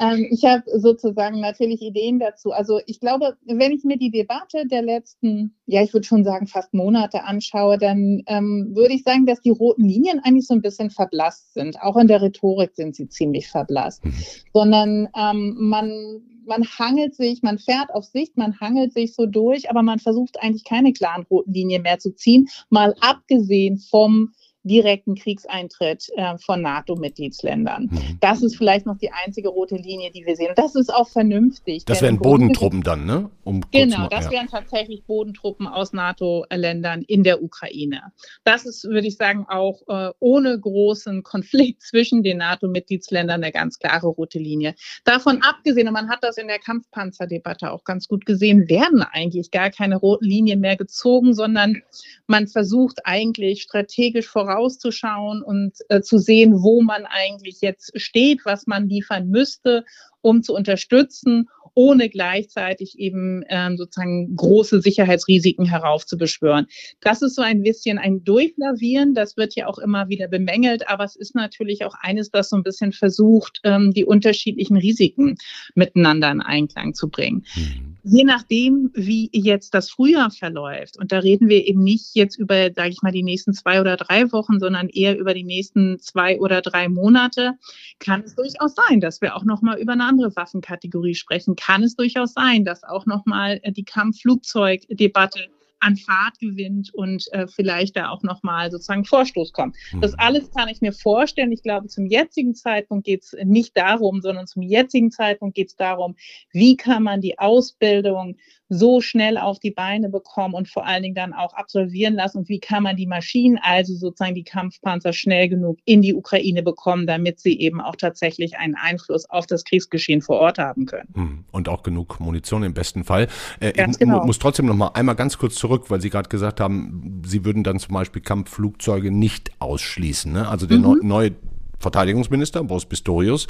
Ähm, 0.00 0.26
ich 0.30 0.44
habe 0.44 0.64
sozusagen 0.74 1.38
natürlich 1.38 1.80
Ideen 1.80 2.18
dazu. 2.18 2.50
Also 2.50 2.80
ich 2.86 2.98
glaube, 2.98 3.36
wenn 3.46 3.70
ich 3.70 3.84
mir 3.84 3.98
die 3.98 4.10
Debatte 4.10 4.66
der 4.66 4.82
letzten, 4.82 5.54
ja, 5.66 5.80
ich 5.80 5.92
würde 5.92 6.08
schon 6.08 6.24
sagen, 6.24 6.48
fast 6.48 6.74
Monate 6.74 7.22
anschaue, 7.22 7.78
dann 7.78 8.22
ähm, 8.26 8.72
würde 8.74 8.94
ich 8.94 9.04
sagen, 9.04 9.26
dass 9.26 9.40
die 9.40 9.50
roten 9.50 9.84
Linien 9.84 10.20
eigentlich 10.24 10.48
so 10.48 10.54
ein 10.54 10.62
bisschen 10.62 10.90
verblasst 10.90 11.54
sind. 11.54 11.80
Auch 11.80 11.96
in 11.96 12.08
der 12.08 12.20
Rhetorik 12.20 12.74
sind 12.74 12.96
sie 12.96 13.08
ziemlich 13.08 13.46
verblasst. 13.46 14.04
Mhm. 14.04 14.14
Sondern 14.52 15.08
ähm, 15.16 15.56
man 15.56 16.20
man 16.48 16.64
hangelt 16.64 17.14
sich, 17.14 17.42
man 17.42 17.58
fährt 17.58 17.90
auf 17.94 18.04
Sicht, 18.04 18.36
man 18.36 18.58
hangelt 18.60 18.92
sich 18.92 19.14
so 19.14 19.26
durch, 19.26 19.70
aber 19.70 19.82
man 19.82 19.98
versucht 19.98 20.40
eigentlich 20.42 20.64
keine 20.64 20.92
klaren 20.92 21.24
roten 21.30 21.52
Linien 21.52 21.82
mehr 21.82 21.98
zu 21.98 22.14
ziehen, 22.14 22.48
mal 22.70 22.94
abgesehen 23.00 23.78
vom 23.78 24.32
direkten 24.64 25.14
Kriegseintritt 25.14 26.08
äh, 26.16 26.36
von 26.38 26.62
NATO-Mitgliedsländern. 26.62 27.88
Mhm. 27.90 28.18
Das 28.20 28.42
ist 28.42 28.56
vielleicht 28.56 28.86
noch 28.86 28.98
die 28.98 29.10
einzige 29.10 29.48
rote 29.48 29.76
Linie, 29.76 30.10
die 30.10 30.24
wir 30.26 30.36
sehen. 30.36 30.50
Und 30.50 30.58
das 30.58 30.74
ist 30.74 30.92
auch 30.92 31.08
vernünftig. 31.08 31.84
Das 31.84 32.02
wären 32.02 32.18
Bodentruppen 32.18 32.82
dann, 32.82 33.06
ne? 33.06 33.30
Um 33.44 33.62
genau, 33.70 33.98
mal, 33.98 34.08
das 34.08 34.26
ja. 34.26 34.32
wären 34.32 34.48
tatsächlich 34.48 35.04
Bodentruppen 35.04 35.66
aus 35.66 35.92
NATO-Ländern 35.92 37.02
in 37.02 37.22
der 37.22 37.42
Ukraine. 37.42 38.02
Das 38.44 38.66
ist, 38.66 38.84
würde 38.84 39.06
ich 39.06 39.16
sagen, 39.16 39.46
auch 39.48 39.82
äh, 39.88 40.12
ohne 40.18 40.58
großen 40.58 41.22
Konflikt 41.22 41.82
zwischen 41.88 42.22
den 42.22 42.38
NATO-Mitgliedsländern 42.38 43.42
eine 43.42 43.52
ganz 43.52 43.78
klare 43.78 44.08
rote 44.08 44.38
Linie. 44.38 44.74
Davon 45.04 45.42
abgesehen, 45.42 45.86
und 45.88 45.94
man 45.94 46.10
hat 46.10 46.22
das 46.22 46.36
in 46.36 46.48
der 46.48 46.58
Kampfpanzerdebatte 46.58 47.70
auch 47.70 47.84
ganz 47.84 48.08
gut 48.08 48.26
gesehen, 48.26 48.68
werden 48.68 49.02
eigentlich 49.02 49.50
gar 49.50 49.70
keine 49.70 49.96
roten 49.96 50.26
Linien 50.26 50.60
mehr 50.60 50.76
gezogen, 50.76 51.32
sondern 51.32 51.82
man 52.26 52.48
versucht 52.48 53.00
eigentlich 53.04 53.62
strategisch 53.62 54.28
vorauszuschauen 54.48 55.42
und 55.42 55.74
äh, 55.88 56.00
zu 56.00 56.18
sehen, 56.18 56.62
wo 56.62 56.82
man 56.82 57.04
eigentlich 57.06 57.60
jetzt 57.60 57.92
steht, 58.00 58.44
was 58.44 58.66
man 58.66 58.88
liefern 58.88 59.28
müsste, 59.28 59.84
um 60.22 60.42
zu 60.42 60.54
unterstützen 60.54 61.48
ohne 61.78 62.08
gleichzeitig 62.08 62.98
eben 62.98 63.44
ähm, 63.48 63.76
sozusagen 63.76 64.34
große 64.34 64.80
Sicherheitsrisiken 64.80 65.64
heraufzubeschwören. 65.64 66.66
Das 67.00 67.22
ist 67.22 67.36
so 67.36 67.42
ein 67.42 67.62
bisschen 67.62 67.98
ein 67.98 68.24
Durchlavieren, 68.24 69.14
das 69.14 69.36
wird 69.36 69.54
ja 69.54 69.68
auch 69.68 69.78
immer 69.78 70.08
wieder 70.08 70.26
bemängelt, 70.26 70.88
aber 70.88 71.04
es 71.04 71.14
ist 71.14 71.36
natürlich 71.36 71.84
auch 71.84 71.94
eines, 72.00 72.32
das 72.32 72.48
so 72.48 72.56
ein 72.56 72.64
bisschen 72.64 72.90
versucht, 72.90 73.60
ähm, 73.62 73.92
die 73.92 74.04
unterschiedlichen 74.04 74.76
Risiken 74.76 75.36
miteinander 75.76 76.32
in 76.32 76.40
Einklang 76.40 76.94
zu 76.94 77.10
bringen. 77.10 77.44
Mhm. 77.54 77.96
Je 78.02 78.24
nachdem, 78.24 78.90
wie 78.94 79.30
jetzt 79.32 79.72
das 79.72 79.88
Frühjahr 79.88 80.32
verläuft, 80.32 80.98
und 80.98 81.12
da 81.12 81.20
reden 81.20 81.48
wir 81.48 81.64
eben 81.64 81.84
nicht 81.84 82.10
jetzt 82.14 82.36
über, 82.36 82.72
sage 82.74 82.90
ich 82.90 83.02
mal, 83.02 83.12
die 83.12 83.22
nächsten 83.22 83.52
zwei 83.52 83.80
oder 83.80 83.96
drei 83.96 84.32
Wochen, 84.32 84.58
sondern 84.58 84.88
eher 84.88 85.16
über 85.16 85.32
die 85.32 85.44
nächsten 85.44 86.00
zwei 86.00 86.40
oder 86.40 86.60
drei 86.60 86.88
Monate, 86.88 87.52
kann 88.00 88.22
es 88.24 88.34
durchaus 88.34 88.74
sein, 88.74 89.00
dass 89.00 89.20
wir 89.20 89.36
auch 89.36 89.44
noch 89.44 89.62
mal 89.62 89.78
über 89.78 89.92
eine 89.92 90.06
andere 90.06 90.34
Waffenkategorie 90.34 91.14
sprechen 91.14 91.54
kann 91.54 91.67
es 91.76 91.96
durchaus 91.96 92.32
sein, 92.32 92.64
dass 92.64 92.84
auch 92.84 93.06
nochmal 93.06 93.60
äh, 93.62 93.72
die 93.72 93.84
Kampfflugzeugdebatte 93.84 95.48
an 95.80 95.96
Fahrt 95.96 96.38
gewinnt 96.38 96.92
und 96.92 97.24
äh, 97.32 97.46
vielleicht 97.46 97.96
da 97.96 98.10
auch 98.10 98.22
nochmal 98.22 98.70
sozusagen 98.70 99.04
Vorstoß 99.04 99.52
kommt. 99.52 99.76
Mhm. 99.92 100.00
Das 100.00 100.18
alles 100.18 100.50
kann 100.50 100.68
ich 100.68 100.80
mir 100.80 100.92
vorstellen. 100.92 101.52
Ich 101.52 101.62
glaube, 101.62 101.88
zum 101.88 102.06
jetzigen 102.06 102.54
Zeitpunkt 102.54 103.04
geht 103.06 103.22
es 103.22 103.36
nicht 103.44 103.76
darum, 103.76 104.20
sondern 104.20 104.46
zum 104.46 104.62
jetzigen 104.62 105.10
Zeitpunkt 105.10 105.54
geht 105.54 105.68
es 105.68 105.76
darum, 105.76 106.16
wie 106.52 106.76
kann 106.76 107.02
man 107.02 107.20
die 107.20 107.38
Ausbildung 107.38 108.36
so 108.68 109.00
schnell 109.00 109.38
auf 109.38 109.58
die 109.58 109.70
Beine 109.70 110.08
bekommen 110.10 110.54
und 110.54 110.68
vor 110.68 110.86
allen 110.86 111.02
Dingen 111.02 111.14
dann 111.14 111.32
auch 111.32 111.54
absolvieren 111.54 112.14
lassen 112.14 112.38
und 112.38 112.48
wie 112.48 112.60
kann 112.60 112.82
man 112.82 112.96
die 112.96 113.06
Maschinen, 113.06 113.58
also 113.62 113.94
sozusagen 113.94 114.34
die 114.34 114.44
Kampfpanzer 114.44 115.12
schnell 115.12 115.48
genug 115.48 115.78
in 115.84 116.02
die 116.02 116.14
Ukraine 116.14 116.62
bekommen, 116.62 117.06
damit 117.06 117.40
sie 117.40 117.58
eben 117.58 117.80
auch 117.80 117.96
tatsächlich 117.96 118.58
einen 118.58 118.74
Einfluss 118.74 119.28
auf 119.30 119.46
das 119.46 119.64
Kriegsgeschehen 119.64 120.20
vor 120.20 120.38
Ort 120.38 120.58
haben 120.58 120.86
können. 120.86 121.08
Hm, 121.14 121.44
und 121.50 121.68
auch 121.68 121.82
genug 121.82 122.20
Munition 122.20 122.62
im 122.62 122.74
besten 122.74 123.04
Fall. 123.04 123.28
Äh, 123.60 123.72
ich 123.90 123.98
genau. 123.98 124.24
muss 124.24 124.38
trotzdem 124.38 124.66
noch 124.66 124.76
mal 124.76 124.88
einmal 124.88 125.16
ganz 125.16 125.38
kurz 125.38 125.54
zurück, 125.54 125.90
weil 125.90 126.00
Sie 126.00 126.10
gerade 126.10 126.28
gesagt 126.28 126.60
haben, 126.60 127.22
Sie 127.24 127.44
würden 127.44 127.64
dann 127.64 127.78
zum 127.78 127.94
Beispiel 127.94 128.22
Kampfflugzeuge 128.22 129.10
nicht 129.10 129.50
ausschließen. 129.60 130.32
Ne? 130.32 130.48
Also 130.48 130.66
der 130.66 130.78
mhm. 130.78 131.00
neue 131.02 131.32
Verteidigungsminister 131.78 132.64
Boris 132.64 132.86
Pistorius, 132.86 133.46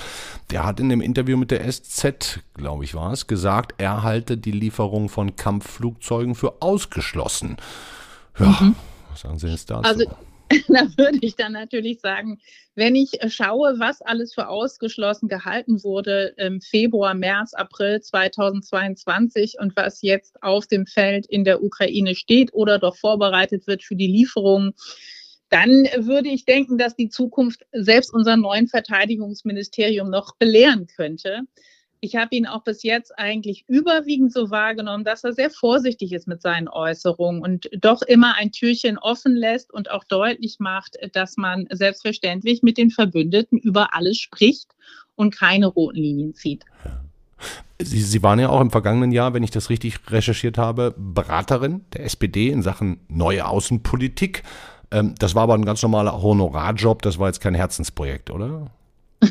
der 0.50 0.64
hat 0.64 0.80
in 0.80 0.88
dem 0.88 1.00
Interview 1.00 1.36
mit 1.36 1.50
der 1.50 1.70
SZ, 1.70 2.40
glaube 2.54 2.84
ich 2.84 2.94
war 2.94 3.12
es, 3.12 3.26
gesagt, 3.26 3.74
er 3.78 4.02
halte 4.02 4.36
die 4.36 4.52
Lieferung 4.52 5.08
von 5.08 5.36
Kampfflugzeugen 5.36 6.34
für 6.34 6.60
ausgeschlossen. 6.60 7.56
Ja, 8.38 8.46
mhm. 8.46 8.76
was 9.10 9.20
sagen 9.20 9.38
Sie 9.38 9.48
jetzt 9.48 9.70
dazu? 9.70 9.88
Also 9.88 10.04
da 10.68 10.86
würde 10.96 11.18
ich 11.20 11.36
dann 11.36 11.52
natürlich 11.52 12.00
sagen, 12.00 12.40
wenn 12.74 12.94
ich 12.94 13.18
schaue, 13.28 13.74
was 13.78 14.00
alles 14.02 14.32
für 14.32 14.48
ausgeschlossen 14.48 15.28
gehalten 15.28 15.82
wurde 15.82 16.34
im 16.36 16.60
Februar, 16.60 17.14
März, 17.14 17.52
April 17.54 18.00
2022 18.00 19.56
und 19.58 19.76
was 19.76 20.00
jetzt 20.02 20.42
auf 20.42 20.66
dem 20.66 20.86
Feld 20.86 21.26
in 21.26 21.44
der 21.44 21.62
Ukraine 21.62 22.14
steht 22.14 22.54
oder 22.54 22.78
doch 22.78 22.96
vorbereitet 22.96 23.66
wird 23.66 23.82
für 23.82 23.96
die 23.96 24.06
Lieferung, 24.06 24.74
dann 25.50 25.70
würde 25.96 26.28
ich 26.28 26.44
denken, 26.44 26.78
dass 26.78 26.96
die 26.96 27.08
Zukunft 27.08 27.66
selbst 27.72 28.12
unser 28.12 28.36
neuen 28.36 28.68
Verteidigungsministerium 28.68 30.10
noch 30.10 30.36
belehren 30.36 30.86
könnte 30.86 31.42
ich 32.00 32.16
habe 32.16 32.34
ihn 32.34 32.46
auch 32.46 32.62
bis 32.62 32.82
jetzt 32.82 33.18
eigentlich 33.18 33.64
überwiegend 33.66 34.32
so 34.32 34.50
wahrgenommen, 34.50 35.04
dass 35.04 35.24
er 35.24 35.32
sehr 35.32 35.50
vorsichtig 35.50 36.12
ist 36.12 36.28
mit 36.28 36.42
seinen 36.42 36.68
Äußerungen 36.68 37.42
und 37.42 37.68
doch 37.78 38.02
immer 38.02 38.36
ein 38.36 38.52
Türchen 38.52 38.98
offen 38.98 39.34
lässt 39.34 39.72
und 39.72 39.90
auch 39.90 40.04
deutlich 40.04 40.56
macht, 40.58 40.96
dass 41.12 41.36
man 41.36 41.66
selbstverständlich 41.70 42.62
mit 42.62 42.78
den 42.78 42.90
Verbündeten 42.90 43.58
über 43.58 43.94
alles 43.94 44.18
spricht 44.18 44.74
und 45.16 45.34
keine 45.34 45.66
roten 45.66 45.96
Linien 45.96 46.34
zieht. 46.34 46.64
Sie, 47.80 48.02
Sie 48.02 48.22
waren 48.22 48.40
ja 48.40 48.48
auch 48.48 48.60
im 48.60 48.70
vergangenen 48.70 49.12
Jahr, 49.12 49.34
wenn 49.34 49.44
ich 49.44 49.52
das 49.52 49.70
richtig 49.70 49.98
recherchiert 50.10 50.58
habe, 50.58 50.94
Beraterin 50.96 51.84
der 51.92 52.04
SPD 52.04 52.48
in 52.48 52.62
Sachen 52.62 53.00
neue 53.08 53.46
Außenpolitik. 53.46 54.42
Ähm, 54.90 55.14
das 55.18 55.34
war 55.34 55.44
aber 55.44 55.54
ein 55.54 55.64
ganz 55.64 55.82
normaler 55.82 56.22
Honorarjob, 56.22 57.02
das 57.02 57.18
war 57.18 57.28
jetzt 57.28 57.40
kein 57.40 57.54
Herzensprojekt, 57.54 58.30
oder? 58.30 58.70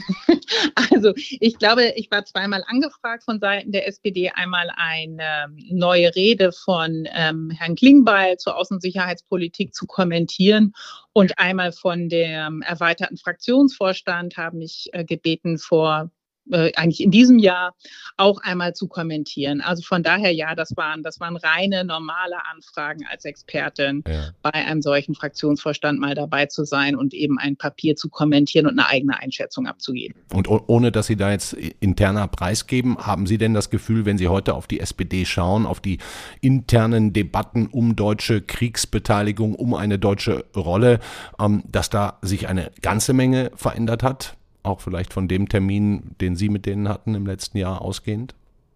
Also 0.91 1.13
ich 1.15 1.57
glaube, 1.59 1.93
ich 1.95 2.09
war 2.09 2.25
zweimal 2.25 2.63
angefragt 2.67 3.23
von 3.23 3.39
Seiten 3.39 3.71
der 3.71 3.87
SPD, 3.87 4.29
einmal 4.29 4.69
eine 4.75 5.45
ähm, 5.45 5.57
neue 5.69 6.15
Rede 6.15 6.51
von 6.51 7.07
ähm, 7.13 7.51
Herrn 7.51 7.75
Klingbeil 7.75 8.37
zur 8.37 8.57
Außensicherheitspolitik 8.57 9.75
zu 9.75 9.85
kommentieren 9.85 10.73
und 11.13 11.37
einmal 11.37 11.71
von 11.71 12.09
dem 12.09 12.61
erweiterten 12.61 13.17
Fraktionsvorstand 13.17 14.37
haben 14.37 14.59
mich 14.59 14.89
äh, 14.93 15.03
gebeten, 15.03 15.57
vor 15.57 16.09
äh, 16.51 16.71
eigentlich 16.75 17.01
in 17.01 17.11
diesem 17.11 17.39
Jahr 17.39 17.75
auch 18.17 18.39
einmal 18.41 18.73
zu 18.73 18.87
kommentieren. 18.87 19.61
Also 19.61 19.83
von 19.83 20.03
daher 20.03 20.31
ja, 20.33 20.55
das 20.55 20.75
waren, 20.75 21.03
das 21.03 21.19
waren 21.19 21.35
reine 21.37 21.85
normale 21.85 22.35
Anfragen 22.51 23.05
als 23.09 23.25
Expertin, 23.25 24.03
ja. 24.07 24.31
bei 24.41 24.53
einem 24.53 24.81
solchen 24.81 25.15
Fraktionsvorstand 25.15 25.99
mal 25.99 26.15
dabei 26.15 26.47
zu 26.47 26.65
sein 26.65 26.95
und 26.95 27.13
eben 27.13 27.37
ein 27.37 27.55
Papier 27.55 27.95
zu 27.95 28.09
kommentieren 28.09 28.65
und 28.65 28.79
eine 28.79 28.89
eigene 28.89 29.19
Einschätzung 29.19 29.67
abzugeben. 29.67 30.15
Und 30.33 30.47
ohne 30.47 30.91
dass 30.91 31.07
Sie 31.07 31.15
da 31.15 31.31
jetzt 31.31 31.53
interner 31.53 32.27
preisgeben, 32.27 32.97
haben 32.97 33.27
Sie 33.27 33.37
denn 33.37 33.53
das 33.53 33.69
Gefühl, 33.69 34.05
wenn 34.05 34.17
Sie 34.17 34.27
heute 34.27 34.55
auf 34.55 34.67
die 34.67 34.79
SPD 34.79 35.25
schauen, 35.25 35.65
auf 35.65 35.79
die 35.79 35.99
internen 36.41 37.13
Debatten 37.13 37.67
um 37.67 37.95
deutsche 37.95 38.41
Kriegsbeteiligung, 38.41 39.53
um 39.55 39.73
eine 39.73 39.99
deutsche 39.99 40.45
Rolle, 40.55 40.99
ähm, 41.39 41.63
dass 41.67 41.89
da 41.89 42.17
sich 42.21 42.47
eine 42.47 42.71
ganze 42.81 43.13
Menge 43.13 43.51
verändert 43.55 44.03
hat? 44.03 44.36
Auch 44.67 44.81
vielleicht 44.81 45.13
von 45.13 45.27
dem 45.27 45.49
Termin, 45.49 46.15
den 46.21 46.35
Sie 46.35 46.49
mit 46.49 46.65
denen 46.65 46.87
hatten 46.89 47.15
im 47.15 47.25
letzten 47.25 47.57
Jahr 47.57 47.81
ausgehend? 47.81 48.35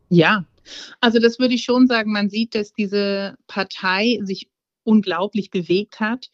Ja, 0.10 0.46
also 1.00 1.20
das 1.20 1.40
würde 1.40 1.54
ich 1.54 1.64
schon 1.64 1.88
sagen. 1.88 2.12
Man 2.12 2.30
sieht, 2.30 2.56
dass 2.56 2.74
diese 2.74 3.36
Partei 3.48 4.20
sich 4.24 4.50
unglaublich 4.84 5.52
bewegt 5.52 6.00
hat, 6.00 6.30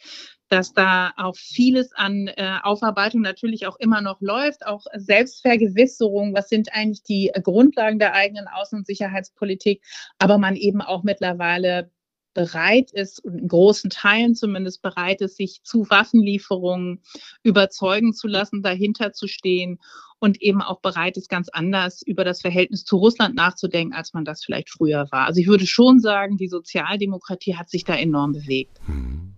dass 0.50 0.74
da 0.74 1.12
auch 1.18 1.36
vieles 1.36 1.92
an 1.94 2.28
äh, 2.28 2.58
Aufarbeitung 2.64 3.22
natürlich 3.22 3.68
auch 3.68 3.76
immer 3.78 4.02
noch 4.02 4.22
läuft, 4.22 4.66
auch 4.66 4.86
Selbstvergewisserung, 4.94 6.34
was 6.34 6.48
sind 6.50 6.74
eigentlich 6.74 7.04
die 7.04 7.32
Grundlagen 7.44 8.00
der 8.00 8.14
eigenen 8.14 8.48
Außen- 8.48 8.76
und 8.76 8.88
Sicherheitspolitik, 8.88 9.84
aber 10.20 10.38
man 10.38 10.56
eben 10.56 10.82
auch 10.82 11.04
mittlerweile 11.04 11.92
bereit 12.38 12.92
ist, 12.92 13.26
in 13.26 13.48
großen 13.48 13.90
Teilen 13.90 14.36
zumindest 14.36 14.84
bereit 14.84 15.22
ist, 15.22 15.38
sich 15.38 15.62
zu 15.64 15.90
Waffenlieferungen 15.90 17.02
überzeugen 17.42 18.14
zu 18.14 18.28
lassen, 18.28 18.62
dahinter 18.62 19.12
zu 19.12 19.28
stehen 19.28 19.80
und 20.20 20.40
eben 20.40 20.62
auch 20.62 20.80
bereit 20.80 21.18
ist, 21.18 21.30
ganz 21.30 21.50
anders 21.50 22.04
über 22.04 22.24
das 22.24 22.42
Verhältnis 22.42 22.86
zu 22.86 22.98
Russland 22.98 23.34
nachzudenken, 23.34 23.96
als 23.96 24.14
man 24.14 24.24
das 24.24 24.46
vielleicht 24.46 24.70
früher 24.70 25.08
war. 25.10 25.26
Also 25.26 25.42
ich 25.42 25.48
würde 25.48 25.66
schon 25.66 26.00
sagen, 26.00 26.38
die 26.38 26.48
Sozialdemokratie 26.48 27.56
hat 27.56 27.72
sich 27.72 27.86
da 27.86 27.96
enorm 27.96 28.34
bewegt. 28.34 28.78
Hm 28.86 29.37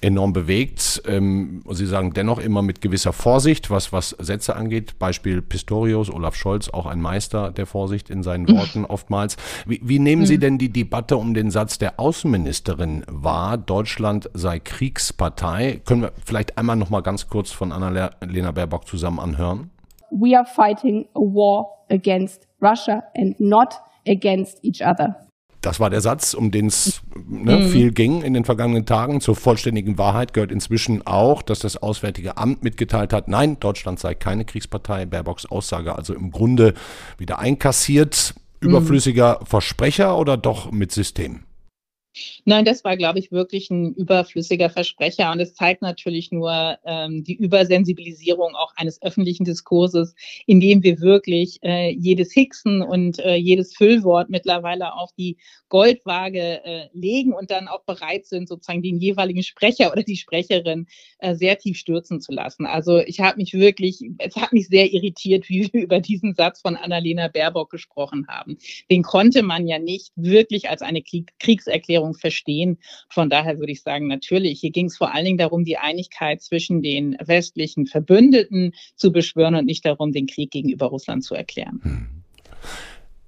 enorm 0.00 0.32
bewegt. 0.32 1.02
Ähm, 1.06 1.62
Sie 1.70 1.86
sagen 1.86 2.12
dennoch 2.12 2.38
immer 2.38 2.62
mit 2.62 2.80
gewisser 2.80 3.12
Vorsicht, 3.12 3.70
was, 3.70 3.92
was 3.92 4.10
Sätze 4.10 4.56
angeht. 4.56 4.98
Beispiel 4.98 5.42
Pistorius, 5.42 6.10
Olaf 6.10 6.34
Scholz, 6.34 6.68
auch 6.68 6.86
ein 6.86 7.00
Meister 7.00 7.50
der 7.50 7.66
Vorsicht 7.66 8.10
in 8.10 8.22
seinen 8.22 8.48
Worten 8.56 8.84
oftmals. 8.84 9.36
Wie, 9.66 9.80
wie 9.82 9.98
nehmen 9.98 10.26
Sie 10.26 10.36
mhm. 10.36 10.40
denn 10.40 10.58
die 10.58 10.72
Debatte 10.72 11.16
um 11.16 11.34
den 11.34 11.50
Satz 11.50 11.78
der 11.78 11.98
Außenministerin 11.98 13.04
wahr? 13.08 13.58
Deutschland 13.58 14.30
sei 14.34 14.58
Kriegspartei. 14.58 15.80
Können 15.84 16.02
wir 16.02 16.12
vielleicht 16.24 16.58
einmal 16.58 16.76
noch 16.76 16.90
mal 16.90 17.02
ganz 17.02 17.28
kurz 17.28 17.50
von 17.50 17.72
Annalena 17.72 18.50
Baerbock 18.52 18.86
zusammen 18.86 19.20
anhören? 19.20 19.70
We 20.10 20.36
are 20.36 20.46
fighting 20.46 21.06
a 21.14 21.20
war 21.20 21.66
against 21.90 22.46
Russia 22.60 23.02
and 23.16 23.38
not 23.40 23.74
against 24.06 24.62
each 24.64 24.82
other. 24.82 25.16
Das 25.66 25.80
war 25.80 25.90
der 25.90 26.00
Satz, 26.00 26.32
um 26.32 26.52
den 26.52 26.66
es 26.66 26.95
ne, 27.28 27.58
mhm. 27.58 27.68
viel 27.68 27.92
ging 27.92 28.22
in 28.22 28.34
den 28.34 28.44
vergangenen 28.44 28.86
Tagen. 28.86 29.20
Zur 29.20 29.36
vollständigen 29.36 29.98
Wahrheit 29.98 30.32
gehört 30.32 30.52
inzwischen 30.52 31.06
auch, 31.06 31.42
dass 31.42 31.60
das 31.60 31.76
Auswärtige 31.76 32.36
Amt 32.36 32.62
mitgeteilt 32.62 33.12
hat, 33.12 33.28
nein, 33.28 33.58
Deutschland 33.60 33.98
sei 33.98 34.14
keine 34.14 34.44
Kriegspartei. 34.44 35.06
Baerbocks 35.06 35.46
Aussage 35.46 35.96
also 35.96 36.14
im 36.14 36.30
Grunde 36.30 36.74
wieder 37.18 37.38
einkassiert. 37.38 38.34
Überflüssiger 38.60 39.38
mhm. 39.40 39.46
Versprecher 39.46 40.16
oder 40.18 40.36
doch 40.36 40.72
mit 40.72 40.92
System? 40.92 41.45
Nein, 42.44 42.64
das 42.64 42.84
war, 42.84 42.96
glaube 42.96 43.18
ich, 43.18 43.32
wirklich 43.32 43.70
ein 43.70 43.94
überflüssiger 43.94 44.70
Versprecher. 44.70 45.32
Und 45.32 45.40
es 45.40 45.54
zeigt 45.54 45.82
natürlich 45.82 46.32
nur 46.32 46.78
ähm, 46.84 47.24
die 47.24 47.34
Übersensibilisierung 47.34 48.54
auch 48.54 48.72
eines 48.76 49.02
öffentlichen 49.02 49.44
Diskurses, 49.44 50.14
in 50.46 50.60
dem 50.60 50.82
wir 50.82 51.00
wirklich 51.00 51.58
äh, 51.62 51.90
jedes 51.90 52.32
Hixen 52.32 52.82
und 52.82 53.18
äh, 53.18 53.34
jedes 53.34 53.74
Füllwort 53.74 54.30
mittlerweile 54.30 54.94
auf 54.94 55.12
die 55.12 55.36
Goldwaage 55.68 56.64
äh, 56.64 56.88
legen 56.92 57.32
und 57.32 57.50
dann 57.50 57.68
auch 57.68 57.84
bereit 57.84 58.26
sind, 58.26 58.48
sozusagen 58.48 58.82
den 58.82 58.98
jeweiligen 58.98 59.42
Sprecher 59.42 59.92
oder 59.92 60.02
die 60.02 60.16
Sprecherin 60.16 60.86
äh, 61.18 61.34
sehr 61.34 61.58
tief 61.58 61.76
stürzen 61.76 62.20
zu 62.20 62.32
lassen. 62.32 62.66
Also 62.66 62.98
ich 62.98 63.20
habe 63.20 63.38
mich 63.38 63.52
wirklich, 63.54 64.00
es 64.18 64.36
hat 64.36 64.52
mich 64.52 64.68
sehr 64.68 64.92
irritiert, 64.92 65.48
wie 65.48 65.68
wir 65.72 65.82
über 65.82 66.00
diesen 66.00 66.34
Satz 66.34 66.60
von 66.60 66.76
Annalena 66.76 67.28
Baerbock 67.28 67.70
gesprochen 67.70 68.26
haben. 68.28 68.58
Den 68.90 69.02
konnte 69.02 69.42
man 69.42 69.66
ja 69.66 69.78
nicht 69.78 70.12
wirklich 70.16 70.70
als 70.70 70.82
eine 70.82 71.02
Kriegserklärung 71.02 72.05
Regierung 72.06 72.14
verstehen. 72.14 72.78
Von 73.08 73.30
daher 73.30 73.58
würde 73.58 73.72
ich 73.72 73.82
sagen, 73.82 74.06
natürlich, 74.06 74.60
hier 74.60 74.70
ging 74.70 74.86
es 74.86 74.96
vor 74.96 75.14
allen 75.14 75.24
Dingen 75.24 75.38
darum, 75.38 75.64
die 75.64 75.78
Einigkeit 75.78 76.42
zwischen 76.42 76.82
den 76.82 77.16
westlichen 77.24 77.86
Verbündeten 77.86 78.72
zu 78.94 79.12
beschwören 79.12 79.54
und 79.54 79.66
nicht 79.66 79.84
darum, 79.84 80.12
den 80.12 80.26
Krieg 80.26 80.50
gegenüber 80.50 80.86
Russland 80.86 81.24
zu 81.24 81.34
erklären. 81.34 81.80
Hm. 81.82 82.22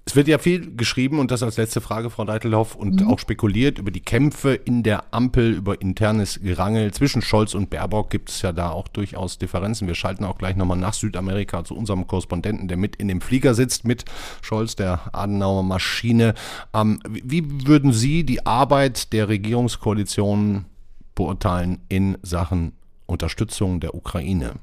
Es 0.09 0.15
wird 0.15 0.27
ja 0.27 0.39
viel 0.39 0.75
geschrieben 0.75 1.19
und 1.19 1.29
das 1.29 1.43
als 1.43 1.57
letzte 1.57 1.81
Frage, 1.81 2.09
Frau 2.09 2.25
Deitelhoff, 2.25 2.73
und 2.73 3.01
mhm. 3.01 3.11
auch 3.11 3.19
spekuliert 3.19 3.77
über 3.77 3.91
die 3.91 3.99
Kämpfe 3.99 4.55
in 4.55 4.81
der 4.81 5.13
Ampel, 5.13 5.53
über 5.53 5.79
internes 5.83 6.39
Gerangel. 6.41 6.91
Zwischen 6.91 7.21
Scholz 7.21 7.53
und 7.53 7.69
Baerbock 7.69 8.09
gibt 8.09 8.31
es 8.31 8.41
ja 8.41 8.51
da 8.51 8.71
auch 8.71 8.87
durchaus 8.87 9.37
Differenzen. 9.37 9.87
Wir 9.87 9.93
schalten 9.93 10.25
auch 10.25 10.39
gleich 10.39 10.55
nochmal 10.55 10.77
nach 10.77 10.95
Südamerika 10.95 11.63
zu 11.63 11.75
unserem 11.75 12.07
Korrespondenten, 12.07 12.67
der 12.67 12.77
mit 12.77 12.95
in 12.95 13.07
dem 13.07 13.21
Flieger 13.21 13.53
sitzt, 13.53 13.85
mit 13.85 14.05
Scholz, 14.41 14.75
der 14.75 14.99
Adenauer 15.13 15.61
Maschine. 15.61 16.33
Ähm, 16.73 16.99
wie 17.07 17.67
würden 17.67 17.93
Sie 17.93 18.23
die 18.23 18.47
Arbeit 18.47 19.13
der 19.13 19.29
Regierungskoalition 19.29 20.65
beurteilen 21.13 21.81
in 21.87 22.17
Sachen 22.23 22.71
Unterstützung 23.05 23.79
der 23.79 23.93
Ukraine? 23.93 24.53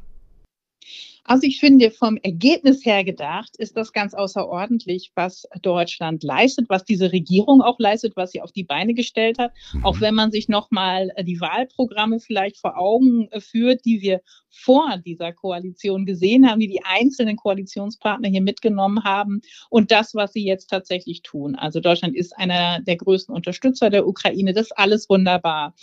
Also 1.26 1.46
ich 1.46 1.58
finde, 1.58 1.90
vom 1.90 2.16
Ergebnis 2.18 2.84
her 2.84 3.02
gedacht, 3.02 3.56
ist 3.56 3.76
das 3.76 3.92
ganz 3.92 4.14
außerordentlich, 4.14 5.12
was 5.14 5.46
Deutschland 5.60 6.22
leistet, 6.22 6.68
was 6.68 6.84
diese 6.84 7.12
Regierung 7.12 7.62
auch 7.62 7.78
leistet, 7.78 8.16
was 8.16 8.30
sie 8.30 8.40
auf 8.40 8.52
die 8.52 8.64
Beine 8.64 8.94
gestellt 8.94 9.38
hat. 9.38 9.52
Mhm. 9.72 9.84
Auch 9.84 10.00
wenn 10.00 10.14
man 10.14 10.30
sich 10.30 10.48
nochmal 10.48 11.10
äh, 11.16 11.24
die 11.24 11.40
Wahlprogramme 11.40 12.20
vielleicht 12.20 12.58
vor 12.58 12.78
Augen 12.78 13.28
äh, 13.32 13.40
führt, 13.40 13.84
die 13.84 14.00
wir 14.00 14.20
vor 14.50 14.98
dieser 15.04 15.32
Koalition 15.32 16.06
gesehen 16.06 16.48
haben, 16.48 16.60
die 16.60 16.68
die 16.68 16.84
einzelnen 16.84 17.36
Koalitionspartner 17.36 18.28
hier 18.28 18.40
mitgenommen 18.40 19.04
haben 19.04 19.42
und 19.68 19.90
das, 19.90 20.14
was 20.14 20.32
sie 20.32 20.44
jetzt 20.44 20.68
tatsächlich 20.68 21.22
tun. 21.22 21.56
Also 21.56 21.80
Deutschland 21.80 22.16
ist 22.16 22.36
einer 22.36 22.80
der 22.80 22.96
größten 22.96 23.34
Unterstützer 23.34 23.90
der 23.90 24.06
Ukraine. 24.06 24.54
Das 24.54 24.66
ist 24.66 24.78
alles 24.78 25.08
wunderbar 25.10 25.74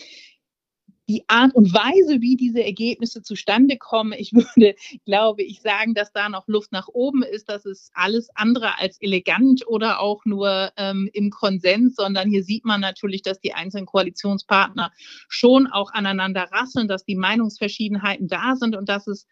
die 1.10 1.24
Art 1.28 1.54
und 1.54 1.74
Weise, 1.74 2.22
wie 2.22 2.36
diese 2.36 2.64
Ergebnisse 2.64 3.22
zustande 3.22 3.78
kommen, 3.78 4.14
ich 4.18 4.34
würde, 4.34 4.76
glaube 5.06 5.44
ich, 5.44 5.62
sagen, 5.62 5.94
dass 5.94 6.12
da 6.12 6.30
noch 6.30 6.48
Luft 6.48 6.72
nach 6.72 6.88
oben 6.88 7.24
ist. 7.24 7.50
Das 7.50 7.66
ist 7.66 7.92
alles 7.94 8.30
andere 8.36 8.80
als 8.80 9.02
elegant 9.02 9.68
oder 9.68 10.00
auch 10.00 10.26
nur 10.26 10.72
ähm, 10.78 11.10
im 11.14 11.30
Konsens, 11.30 11.96
sondern 11.96 12.30
hier 12.30 12.44
sieht 12.44 12.66
man 12.66 12.82
natürlich, 12.82 13.22
dass 13.22 13.40
die 13.40 13.54
einzelnen 13.54 13.86
Koalitionspartner 13.86 14.92
schon 15.28 15.68
auch 15.68 15.92
aneinander 15.92 16.44
rasseln, 16.52 16.88
dass 16.88 17.06
die 17.06 17.16
Meinungsverschiedenheiten 17.16 18.28
da 18.28 18.56
sind 18.56 18.76
und 18.76 18.90
dass 18.90 19.08
es 19.08 19.28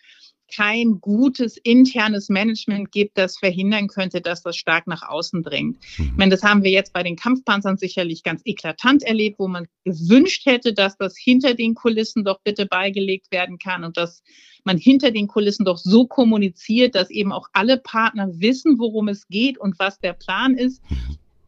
kein 0.54 1.00
gutes 1.02 1.58
internes 1.58 2.30
Management 2.30 2.92
gibt, 2.92 3.18
das 3.18 3.38
verhindern 3.38 3.88
könnte, 3.88 4.22
dass 4.22 4.44
das 4.44 4.58
stark 4.58 4.88
nach 4.88 5.08
außen 5.08 5.44
dringt. 5.44 5.78
Mhm. 5.98 6.06
Ich 6.06 6.18
meine, 6.18 6.32
das 6.32 6.44
haben 6.44 6.64
wir 6.64 6.72
jetzt 6.72 6.94
bei 6.94 7.04
den 7.04 7.16
Kampfpanzern 7.16 7.78
sicherlich 7.78 8.24
ganz 8.24 8.42
eklatant 8.46 9.04
erlebt, 9.04 9.40
wo 9.40 9.48
man 9.48 9.68
gewünscht 9.84 10.46
hätte, 10.46 10.74
dass 10.74 10.98
das 10.98 11.16
hinter 11.18 11.54
den 11.54 11.76
Kulissen 11.76 12.24
doch 12.24 12.40
bitte 12.44 12.66
beigelegt 12.66 13.32
werden 13.32 13.58
kann 13.58 13.84
und 13.84 13.98
dass 13.98 14.22
man 14.64 14.78
hinter 14.78 15.12
den 15.12 15.28
Kulissen 15.28 15.66
doch 15.66 15.78
so 15.78 16.06
kommuniziert, 16.06 16.96
dass 16.96 17.10
eben 17.10 17.32
auch 17.32 17.48
alle 17.54 17.78
Partner 17.78 18.30
wissen, 18.40 18.78
worum 18.78 19.08
es 19.08 19.28
geht 19.28 19.58
und 19.58 19.80
was 19.80 20.00
der 20.00 20.14
Plan 20.14 20.56
ist. 20.56 20.82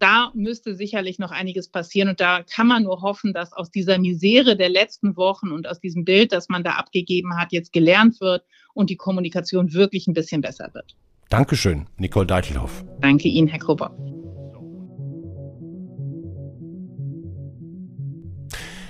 Da 0.03 0.33
müsste 0.33 0.75
sicherlich 0.75 1.17
noch 1.17 1.31
einiges 1.31 1.69
passieren. 1.69 2.09
Und 2.09 2.19
da 2.19 2.43
kann 2.43 2.67
man 2.67 2.83
nur 2.83 3.01
hoffen, 3.01 3.31
dass 3.31 3.53
aus 3.53 3.71
dieser 3.71 3.97
Misere 3.99 4.57
der 4.57 4.67
letzten 4.67 5.15
Wochen 5.15 5.49
und 5.49 5.65
aus 5.65 5.79
diesem 5.79 6.03
Bild, 6.03 6.33
das 6.33 6.49
man 6.49 6.61
da 6.61 6.71
abgegeben 6.71 7.37
hat, 7.37 7.53
jetzt 7.53 7.71
gelernt 7.71 8.19
wird 8.19 8.43
und 8.73 8.89
die 8.89 8.97
Kommunikation 8.97 9.71
wirklich 9.71 10.07
ein 10.07 10.13
bisschen 10.13 10.41
besser 10.41 10.69
wird. 10.73 10.97
Dankeschön, 11.29 11.87
Nicole 11.95 12.27
Deitelhoff. 12.27 12.83
Danke 12.99 13.29
Ihnen, 13.29 13.47
Herr 13.47 13.59
Krupper. 13.59 13.95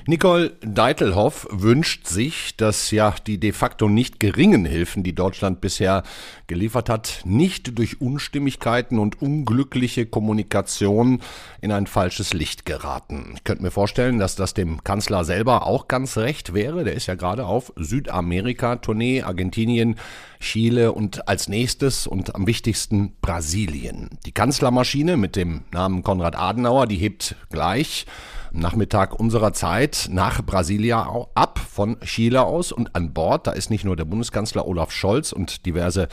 Nicole 0.05 0.57
Deitelhoff 0.59 1.47
wünscht 1.49 2.07
sich, 2.07 2.57
dass 2.57 2.91
ja 2.91 3.15
die 3.25 3.39
de 3.39 3.53
facto 3.53 3.87
nicht 3.87 4.19
geringen 4.19 4.65
Hilfen, 4.65 5.01
die 5.01 5.15
Deutschland 5.15 5.61
bisher 5.61 6.03
geliefert 6.47 6.89
hat, 6.89 7.21
nicht 7.23 7.77
durch 7.77 8.01
Unstimmigkeiten 8.01 8.99
und 8.99 9.21
unglückliche 9.21 10.05
Kommunikation 10.05 11.21
in 11.61 11.71
ein 11.71 11.87
falsches 11.87 12.33
Licht 12.33 12.65
geraten. 12.65 13.31
Ich 13.35 13.45
könnte 13.45 13.63
mir 13.63 13.71
vorstellen, 13.71 14.19
dass 14.19 14.35
das 14.35 14.53
dem 14.53 14.83
Kanzler 14.83 15.23
selber 15.23 15.65
auch 15.65 15.87
ganz 15.87 16.17
recht 16.17 16.53
wäre. 16.53 16.83
Der 16.83 16.95
ist 16.95 17.07
ja 17.07 17.15
gerade 17.15 17.45
auf 17.45 17.71
Südamerika-Tournee, 17.77 19.23
Argentinien, 19.23 19.95
Chile 20.41 20.91
und 20.91 21.29
als 21.29 21.47
nächstes 21.47 22.07
und 22.07 22.35
am 22.35 22.45
wichtigsten 22.45 23.13
Brasilien. 23.21 24.09
Die 24.25 24.33
Kanzlermaschine 24.33 25.15
mit 25.15 25.37
dem 25.37 25.61
Namen 25.71 26.03
Konrad 26.03 26.35
Adenauer, 26.35 26.87
die 26.87 26.97
hebt 26.97 27.37
gleich 27.49 28.05
Nachmittag 28.53 29.19
unserer 29.19 29.51
Zeit 29.51 30.09
nach 30.11 30.45
Brasilia 30.45 31.07
ab 31.33 31.57
von 31.57 31.99
Chile 32.01 32.43
aus 32.43 32.71
und 32.71 32.95
an 32.95 33.11
Bord. 33.11 33.47
Da 33.47 33.51
ist 33.51 33.71
nicht 33.71 33.83
nur 33.83 33.95
der 33.95 34.05
Bundeskanzler 34.05 34.67
Olaf 34.67 34.91
Scholz 34.91 35.31
und 35.31 35.65
diverse 35.65 36.07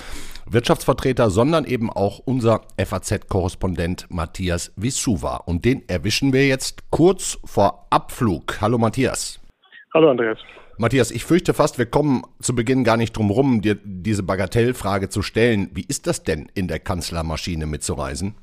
Wirtschaftsvertreter, 0.47 1.29
sondern 1.29 1.67
eben 1.67 1.91
auch 1.91 2.19
unser 2.19 2.63
FAZ-Korrespondent 2.79 4.07
Matthias 4.09 4.73
Wisuwa. 4.77 5.37
Und 5.37 5.67
den 5.67 5.87
erwischen 5.87 6.33
wir 6.33 6.47
jetzt 6.47 6.91
kurz 6.91 7.39
vor 7.45 7.87
Abflug. 7.91 8.61
Hallo 8.63 8.79
Matthias. 8.79 9.39
Hallo 9.93 10.11
Andreas. 10.11 10.39
Matthias, 10.79 11.11
ich 11.11 11.27
fürchte 11.27 11.53
fast, 11.53 11.77
wir 11.77 11.85
kommen 11.85 12.23
zu 12.41 12.55
Beginn 12.55 12.85
gar 12.85 12.97
nicht 12.97 13.15
drum 13.15 13.31
rum, 13.31 13.61
dir 13.61 13.77
diese 13.85 14.23
Bagatellfrage 14.23 15.11
zu 15.11 15.21
stellen. 15.21 15.69
Wie 15.75 15.85
ist 15.87 16.07
das 16.07 16.25
denn 16.25 16.51
in 16.55 16.69
der 16.69 16.79
Kanzlermaschine 16.79 17.67
mitzureisen? 17.67 18.35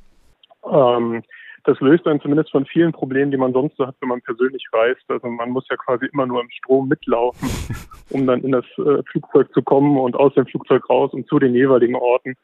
Ähm, 0.72 1.24
das 1.68 1.82
löst 1.82 2.06
dann 2.06 2.22
zumindest 2.22 2.50
von 2.52 2.66
vielen 2.66 2.94
Problemen, 2.94 3.30
die 3.30 3.36
man 3.36 3.52
sonst 3.52 3.76
so 3.76 3.86
hat, 3.86 3.96
wenn 4.00 4.08
man 4.08 4.22
persönlich 4.22 4.66
reist. 4.72 5.04
Also 5.10 5.28
man 5.28 5.50
muss 5.50 5.68
ja 5.70 5.76
quasi 5.76 6.06
immer 6.14 6.26
nur 6.26 6.40
im 6.40 6.50
Strom 6.50 6.88
mitlaufen, 6.88 7.50
um 8.10 8.26
dann 8.26 8.42
in 8.42 8.54
das 8.54 8.64
äh, 8.78 9.04
Flugzeug 9.12 9.54
zu 9.54 9.62
kommen 9.62 9.98
und 9.98 10.16
aus 10.16 10.34
dem 10.34 10.46
Flugzeug 10.46 10.90
raus 10.90 11.12
und 11.12 11.28
zu 11.28 11.40
den 11.40 11.54
jeweiligen 11.54 11.96
Orten. 11.96 12.36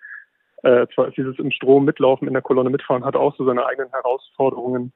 Äh, 0.64 0.88
zwar 0.94 1.08
ist 1.08 1.16
dieses 1.16 1.40
im 1.40 1.52
Strom 1.52 1.86
mitlaufen, 1.86 2.28
in 2.28 2.34
der 2.34 2.42
Kolonne 2.42 2.70
mitfahren, 2.70 3.06
hat 3.06 3.16
auch 3.16 3.34
so 3.38 3.46
seine 3.46 3.66
eigenen 3.66 3.90
Herausforderungen. 3.92 4.92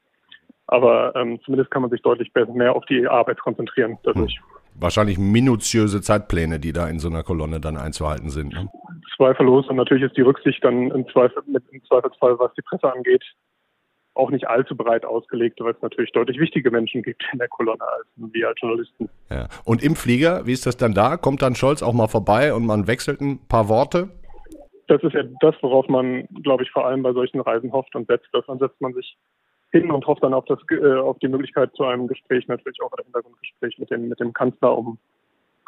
Aber 0.67 1.15
ähm, 1.15 1.39
zumindest 1.45 1.71
kann 1.71 1.83
man 1.83 1.91
sich 1.91 2.01
deutlich 2.01 2.29
mehr 2.53 2.75
auf 2.75 2.83
die 2.85 3.07
Arbeit 3.07 3.39
konzentrieren 3.39 3.97
dadurch. 4.03 4.35
Hm. 4.35 4.81
Wahrscheinlich 4.81 5.17
minutiöse 5.17 6.01
Zeitpläne, 6.01 6.59
die 6.59 6.73
da 6.73 6.89
in 6.89 6.99
so 6.99 7.07
einer 7.07 7.23
Kolonne 7.23 7.61
dann 7.61 7.77
einzuhalten 7.77 8.29
sind. 8.29 8.53
Ne? 8.53 8.67
Zweifellos. 9.15 9.69
Und 9.69 9.77
natürlich 9.77 10.03
ist 10.03 10.17
die 10.17 10.21
Rücksicht 10.21 10.61
dann 10.65 10.91
im, 10.91 11.07
Zweifel, 11.07 11.41
mit, 11.47 11.63
im 11.71 11.81
Zweifelsfall, 11.85 12.37
was 12.39 12.53
die 12.55 12.61
Presse 12.61 12.93
angeht, 12.93 13.23
auch 14.17 14.29
nicht 14.29 14.47
allzu 14.47 14.75
breit 14.75 15.05
ausgelegt, 15.05 15.59
weil 15.61 15.73
es 15.73 15.81
natürlich 15.81 16.11
deutlich 16.11 16.39
wichtige 16.39 16.71
Menschen 16.71 17.03
gibt 17.03 17.23
in 17.31 17.39
der 17.39 17.47
Kolonne 17.47 17.83
als 17.83 18.07
wir 18.15 18.47
als 18.47 18.59
Journalisten. 18.59 19.09
Ja. 19.29 19.47
Und 19.65 19.83
im 19.83 19.95
Flieger, 19.95 20.45
wie 20.45 20.53
ist 20.53 20.65
das 20.65 20.77
dann 20.77 20.93
da? 20.93 21.17
Kommt 21.17 21.41
dann 21.41 21.55
Scholz 21.55 21.83
auch 21.83 21.93
mal 21.93 22.07
vorbei 22.07 22.53
und 22.53 22.65
man 22.65 22.87
wechselt 22.87 23.21
ein 23.21 23.39
paar 23.47 23.69
Worte? 23.69 24.09
Das 24.87 25.03
ist 25.03 25.13
ja 25.13 25.23
das, 25.41 25.55
worauf 25.61 25.87
man, 25.89 26.27
glaube 26.43 26.63
ich, 26.63 26.71
vor 26.71 26.85
allem 26.85 27.03
bei 27.03 27.11
solchen 27.13 27.41
Reisen 27.41 27.71
hofft 27.73 27.95
und 27.95 28.07
setzt. 28.07 28.27
Dann 28.31 28.59
setzt 28.59 28.79
man 28.79 28.93
sich 28.93 29.17
hin 29.71 29.91
und 29.91 30.05
hofft 30.07 30.23
dann 30.23 30.33
auf, 30.33 30.45
das, 30.45 30.59
äh, 30.71 30.93
auf 30.95 31.19
die 31.19 31.27
Möglichkeit 31.27 31.73
zu 31.75 31.83
einem 31.83 32.07
Gespräch, 32.07 32.47
natürlich 32.47 32.81
auch 32.81 32.91
ein 32.93 33.03
Hintergrundgespräch 33.03 33.77
mit 33.79 33.91
dem, 33.91 34.07
mit 34.07 34.19
dem 34.19 34.33
Kanzler, 34.33 34.77
um 34.77 34.97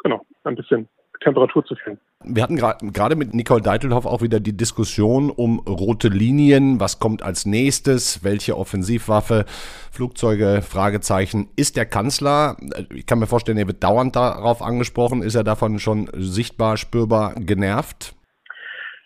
genau 0.02 0.24
ein 0.44 0.56
bisschen 0.56 0.88
Temperatur 1.20 1.64
zu 1.64 1.74
fühlen. 1.76 1.98
Wir 2.24 2.42
hatten 2.42 2.56
gerade 2.56 3.16
mit 3.16 3.34
Nicole 3.34 3.62
Deitelhoff 3.62 4.04
auch 4.04 4.22
wieder 4.22 4.40
die 4.40 4.56
Diskussion 4.56 5.30
um 5.30 5.60
rote 5.60 6.08
Linien. 6.08 6.80
Was 6.80 6.98
kommt 6.98 7.22
als 7.22 7.46
nächstes? 7.46 8.24
Welche 8.24 8.56
Offensivwaffe? 8.56 9.44
Flugzeuge? 9.90 10.60
Fragezeichen. 10.62 11.48
Ist 11.56 11.76
der 11.76 11.86
Kanzler, 11.86 12.56
ich 12.94 13.06
kann 13.06 13.18
mir 13.18 13.26
vorstellen, 13.26 13.58
er 13.58 13.66
wird 13.66 13.82
dauernd 13.82 14.16
darauf 14.16 14.62
angesprochen, 14.62 15.22
ist 15.22 15.34
er 15.34 15.44
davon 15.44 15.78
schon 15.78 16.08
sichtbar, 16.14 16.76
spürbar 16.76 17.34
genervt? 17.36 18.14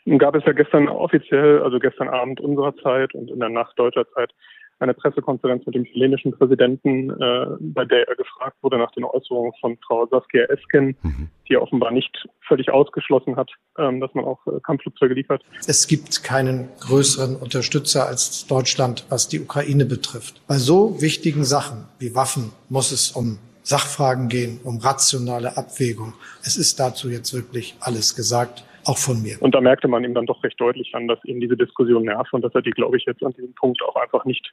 Nun 0.06 0.18
gab 0.18 0.34
es 0.34 0.44
ja 0.44 0.52
gestern 0.52 0.88
offiziell, 0.88 1.62
also 1.62 1.78
gestern 1.78 2.08
Abend 2.08 2.40
unserer 2.40 2.76
Zeit 2.76 3.14
und 3.14 3.30
in 3.30 3.40
der 3.40 3.48
Nacht 3.48 3.78
deutscher 3.78 4.06
Zeit, 4.14 4.32
eine 4.78 4.94
Pressekonferenz 4.94 5.64
mit 5.66 5.74
dem 5.74 5.84
chilenischen 5.84 6.32
Präsidenten, 6.32 7.10
äh, 7.10 7.46
bei 7.60 7.84
der 7.84 8.08
er 8.08 8.16
gefragt 8.16 8.56
wurde 8.62 8.78
nach 8.78 8.90
den 8.92 9.04
Äußerungen 9.04 9.52
von 9.60 9.78
Frau 9.86 10.06
Saskia 10.06 10.44
Esken, 10.44 10.96
mhm. 11.02 11.28
die 11.48 11.56
offenbar 11.56 11.90
nicht 11.90 12.26
völlig 12.46 12.70
ausgeschlossen 12.70 13.36
hat, 13.36 13.50
ähm, 13.78 14.00
dass 14.00 14.14
man 14.14 14.24
auch 14.24 14.44
äh, 14.46 14.60
Kampfflugzeuge 14.62 15.14
liefert. 15.14 15.42
Es 15.66 15.86
gibt 15.86 16.24
keinen 16.24 16.68
größeren 16.80 17.36
Unterstützer 17.36 18.06
als 18.06 18.46
Deutschland, 18.46 19.06
was 19.08 19.28
die 19.28 19.40
Ukraine 19.40 19.84
betrifft. 19.84 20.42
Bei 20.46 20.56
so 20.56 21.00
wichtigen 21.00 21.44
Sachen 21.44 21.86
wie 21.98 22.14
Waffen 22.14 22.52
muss 22.68 22.92
es 22.92 23.12
um 23.12 23.38
Sachfragen 23.62 24.28
gehen, 24.28 24.60
um 24.62 24.78
rationale 24.78 25.56
Abwägung. 25.56 26.12
Es 26.42 26.56
ist 26.56 26.78
dazu 26.80 27.08
jetzt 27.08 27.32
wirklich 27.32 27.76
alles 27.80 28.14
gesagt 28.14 28.64
auch 28.86 28.98
von 28.98 29.22
mir. 29.22 29.36
Und 29.40 29.54
da 29.54 29.60
merkte 29.60 29.88
man 29.88 30.04
ihm 30.04 30.14
dann 30.14 30.26
doch 30.26 30.42
recht 30.42 30.60
deutlich 30.60 30.94
an, 30.94 31.08
dass 31.08 31.22
ihn 31.24 31.40
diese 31.40 31.56
Diskussion 31.56 32.04
nervt 32.04 32.32
und 32.32 32.42
dass 32.42 32.54
er 32.54 32.62
die, 32.62 32.70
glaube 32.70 32.96
ich, 32.96 33.04
jetzt 33.04 33.22
an 33.22 33.32
diesem 33.32 33.54
Punkt 33.54 33.82
auch 33.82 33.96
einfach 33.96 34.24
nicht 34.24 34.52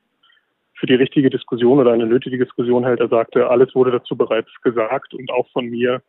für 0.82 0.88
die 0.88 0.96
richtige 0.96 1.30
Diskussion 1.30 1.80
oder 1.80 1.91
eine 1.91 2.08
nötige 2.08 2.38
Diskussion 2.38 2.84
hält. 2.84 3.00
Er 3.00 3.08
sagte, 3.08 3.50
alles 3.50 3.74
wurde 3.76 3.91
dazu 3.91 4.15
bereits 4.15 4.50
gesagt 4.63 5.13
und 5.13 5.32
auch 5.32 5.48
von 5.52 5.67
mir. 5.67 6.02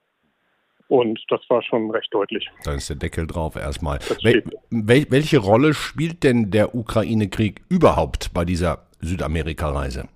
Und 0.89 1.21
das 1.29 1.41
war 1.49 1.63
schon 1.63 1.91
recht 1.91 2.13
deutlich. 2.13 2.51
Da 2.65 2.75
ist 2.75 2.89
der 2.89 2.97
Deckel 2.97 3.27
drauf 3.27 3.57
erstmal. 3.57 3.99
Wel 4.23 4.43
wel 4.71 5.07
welche 5.11 5.39
Rolle 5.39 5.75
spielt 5.75 6.23
denn 6.23 6.51
der 6.51 6.75
Ukraine-Krieg 6.75 7.63
überhaupt 7.69 8.33
bei 8.35 8.45
dieser 8.45 8.87
Südamerika-Reise? 9.01 10.09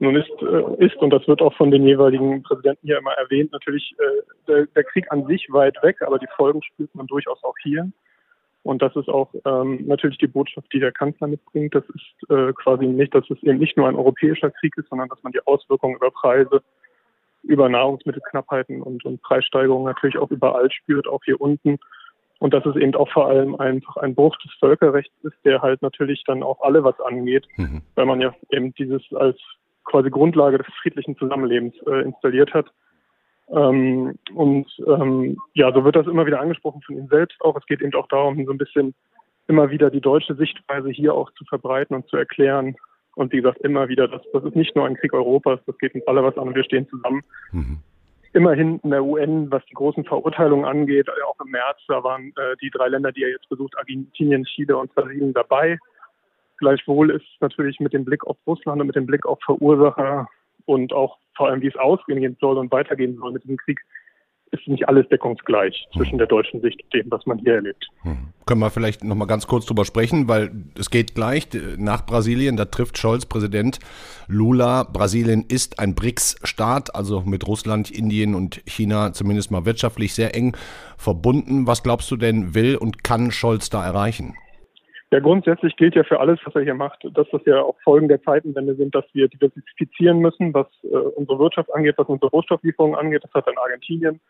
Nun 0.00 0.14
ist, 0.14 0.30
äh, 0.42 0.84
ist, 0.84 0.96
und 0.96 1.10
das 1.10 1.26
wird 1.26 1.42
auch 1.42 1.54
von 1.54 1.70
den 1.70 1.84
jeweiligen 1.84 2.42
Präsidenten 2.42 2.86
hier 2.86 2.98
immer 2.98 3.12
erwähnt, 3.12 3.52
natürlich 3.52 3.94
äh, 3.98 4.22
der, 4.46 4.66
der 4.66 4.84
Krieg 4.84 5.10
an 5.10 5.26
sich 5.26 5.48
weit 5.50 5.76
weg, 5.82 6.02
aber 6.02 6.18
die 6.18 6.28
Folgen 6.36 6.62
spürt 6.62 6.94
man 6.94 7.06
durchaus 7.06 7.42
auch 7.42 7.56
hier. 7.62 7.90
Und 8.62 8.82
das 8.82 8.94
ist 8.96 9.08
auch 9.08 9.32
ähm, 9.44 9.86
natürlich 9.86 10.18
die 10.18 10.26
Botschaft, 10.26 10.72
die 10.72 10.80
der 10.80 10.92
Kanzler 10.92 11.26
mitbringt. 11.26 11.74
Das 11.74 11.84
ist 11.88 12.30
äh, 12.30 12.52
quasi 12.52 12.86
nicht, 12.86 13.14
dass 13.14 13.28
es 13.30 13.42
eben 13.42 13.58
nicht 13.58 13.76
nur 13.76 13.88
ein 13.88 13.96
europäischer 13.96 14.50
Krieg 14.50 14.76
ist, 14.76 14.88
sondern 14.88 15.08
dass 15.08 15.22
man 15.22 15.32
die 15.32 15.44
Auswirkungen 15.46 15.96
über 15.96 16.10
Preise, 16.10 16.62
über 17.42 17.68
Nahrungsmittelknappheiten 17.68 18.82
und, 18.82 19.04
und 19.04 19.22
Preissteigerungen 19.22 19.86
natürlich 19.86 20.18
auch 20.18 20.30
überall 20.30 20.70
spürt, 20.70 21.08
auch 21.08 21.24
hier 21.24 21.40
unten. 21.40 21.78
Und 22.40 22.54
dass 22.54 22.64
es 22.66 22.76
eben 22.76 22.94
auch 22.94 23.10
vor 23.10 23.28
allem 23.28 23.56
einfach 23.56 23.96
ein 23.96 24.14
Bruch 24.14 24.36
des 24.38 24.52
Völkerrechts 24.60 25.14
ist, 25.22 25.36
der 25.44 25.62
halt 25.62 25.82
natürlich 25.82 26.22
dann 26.26 26.42
auch 26.42 26.60
alle 26.60 26.84
was 26.84 27.00
angeht, 27.00 27.46
mhm. 27.56 27.82
weil 27.94 28.06
man 28.06 28.20
ja 28.20 28.34
eben 28.50 28.74
dieses 28.74 29.02
als 29.12 29.38
quasi 29.88 30.10
Grundlage 30.10 30.58
des 30.58 30.66
friedlichen 30.82 31.16
Zusammenlebens 31.16 31.74
äh, 31.86 32.02
installiert 32.02 32.54
hat. 32.54 32.66
Ähm, 33.50 34.18
und 34.34 34.66
ähm, 34.86 35.38
ja, 35.54 35.72
so 35.72 35.84
wird 35.84 35.96
das 35.96 36.06
immer 36.06 36.26
wieder 36.26 36.40
angesprochen 36.40 36.82
von 36.82 36.96
ihm 36.96 37.08
selbst 37.08 37.40
auch. 37.40 37.56
Es 37.56 37.66
geht 37.66 37.80
eben 37.80 37.94
auch 37.94 38.08
darum, 38.08 38.44
so 38.44 38.52
ein 38.52 38.58
bisschen 38.58 38.94
immer 39.48 39.70
wieder 39.70 39.90
die 39.90 40.02
deutsche 40.02 40.34
Sichtweise 40.34 40.90
hier 40.90 41.14
auch 41.14 41.30
zu 41.32 41.44
verbreiten 41.46 41.96
und 41.96 42.06
zu 42.08 42.16
erklären. 42.16 42.76
Und 43.14 43.32
wie 43.32 43.38
gesagt, 43.38 43.58
immer 43.62 43.88
wieder, 43.88 44.06
das, 44.06 44.22
das 44.32 44.44
ist 44.44 44.54
nicht 44.54 44.76
nur 44.76 44.86
ein 44.86 44.96
Krieg 44.96 45.12
Europas, 45.12 45.60
das 45.66 45.76
geht 45.78 45.94
uns 45.94 46.06
alle 46.06 46.22
was 46.22 46.36
an 46.36 46.48
und 46.48 46.54
wir 46.54 46.64
stehen 46.64 46.88
zusammen. 46.88 47.22
Mhm. 47.50 47.78
Immerhin 48.34 48.78
in 48.84 48.90
der 48.90 49.02
UN, 49.02 49.50
was 49.50 49.64
die 49.66 49.74
großen 49.74 50.04
Verurteilungen 50.04 50.66
angeht, 50.66 51.08
auch 51.26 51.44
im 51.44 51.50
März, 51.50 51.78
da 51.88 52.04
waren 52.04 52.28
äh, 52.36 52.56
die 52.60 52.70
drei 52.70 52.88
Länder, 52.88 53.10
die 53.10 53.22
er 53.22 53.30
jetzt 53.30 53.48
besucht, 53.48 53.76
Argentinien, 53.78 54.44
Chile 54.44 54.76
und 54.76 54.94
Brasilien 54.94 55.32
dabei. 55.32 55.78
Gleichwohl 56.58 57.10
ist 57.10 57.26
natürlich 57.40 57.80
mit 57.80 57.92
dem 57.92 58.04
Blick 58.04 58.26
auf 58.26 58.36
Russland 58.46 58.80
und 58.80 58.88
mit 58.88 58.96
dem 58.96 59.06
Blick 59.06 59.24
auf 59.26 59.38
Verursacher 59.44 60.28
und 60.66 60.92
auch 60.92 61.18
vor 61.36 61.48
allem, 61.48 61.62
wie 61.62 61.68
es 61.68 61.76
ausgehen 61.76 62.36
soll 62.40 62.58
und 62.58 62.70
weitergehen 62.70 63.16
soll 63.16 63.32
mit 63.32 63.44
diesem 63.44 63.56
Krieg, 63.56 63.80
ist 64.50 64.66
nicht 64.66 64.88
alles 64.88 65.08
deckungsgleich 65.08 65.86
zwischen 65.94 66.18
der 66.18 66.26
deutschen 66.26 66.60
Sicht 66.60 66.82
und 66.82 66.94
dem, 66.94 67.10
was 67.10 67.26
man 67.26 67.38
hier 67.38 67.54
erlebt. 67.54 67.86
Hm. 68.02 68.32
Können 68.46 68.60
wir 68.60 68.70
vielleicht 68.70 69.04
noch 69.04 69.14
mal 69.14 69.26
ganz 69.26 69.46
kurz 69.46 69.66
drüber 69.66 69.84
sprechen, 69.84 70.26
weil 70.28 70.50
es 70.78 70.90
geht 70.90 71.14
gleich 71.14 71.48
nach 71.76 72.06
Brasilien, 72.06 72.56
da 72.56 72.64
trifft 72.64 72.98
Scholz 72.98 73.26
Präsident 73.26 73.78
Lula. 74.26 74.84
Brasilien 74.84 75.44
ist 75.46 75.78
ein 75.78 75.94
BRICS-Staat, 75.94 76.94
also 76.94 77.22
mit 77.22 77.46
Russland, 77.46 77.90
Indien 77.90 78.34
und 78.34 78.62
China 78.66 79.12
zumindest 79.12 79.50
mal 79.50 79.66
wirtschaftlich 79.66 80.14
sehr 80.14 80.34
eng 80.34 80.56
verbunden. 80.96 81.66
Was 81.66 81.82
glaubst 81.82 82.10
du 82.10 82.16
denn, 82.16 82.54
will 82.54 82.76
und 82.76 83.04
kann 83.04 83.30
Scholz 83.30 83.68
da 83.68 83.84
erreichen? 83.84 84.34
Ja, 85.10 85.20
grundsätzlich 85.20 85.74
gilt 85.76 85.94
ja 85.94 86.04
für 86.04 86.20
alles, 86.20 86.38
was 86.44 86.54
er 86.54 86.62
hier 86.62 86.74
macht, 86.74 87.02
dass 87.14 87.26
das 87.30 87.40
ja 87.46 87.62
auch 87.62 87.76
Folgen 87.82 88.08
der 88.08 88.22
Zeitenwende 88.22 88.74
sind, 88.74 88.94
dass 88.94 89.06
wir 89.14 89.28
diversifizieren 89.28 90.18
müssen, 90.18 90.52
was 90.52 90.66
äh, 90.82 90.88
unsere 90.88 91.38
Wirtschaft 91.38 91.72
angeht, 91.74 91.94
was 91.96 92.08
unsere 92.08 92.30
Rohstofflieferungen 92.30 92.98
angeht. 92.98 93.24
Das 93.24 93.32
hat 93.32 93.46
er 93.46 93.52
in 93.52 93.58
Argentinien 93.58 94.20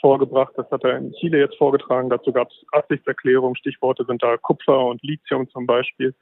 vorgebracht, 0.00 0.52
das 0.56 0.68
hat 0.70 0.82
er 0.82 0.98
in 0.98 1.12
Chile 1.12 1.38
jetzt 1.38 1.56
vorgetragen. 1.56 2.10
Dazu 2.10 2.32
gab 2.32 2.48
es 2.50 2.56
Absichtserklärungen. 2.72 3.54
Stichworte 3.54 4.04
sind 4.04 4.20
da 4.22 4.36
Kupfer 4.36 4.86
und 4.86 5.00
Lithium 5.02 5.48
zum 5.50 5.64
Beispiel. 5.64 6.12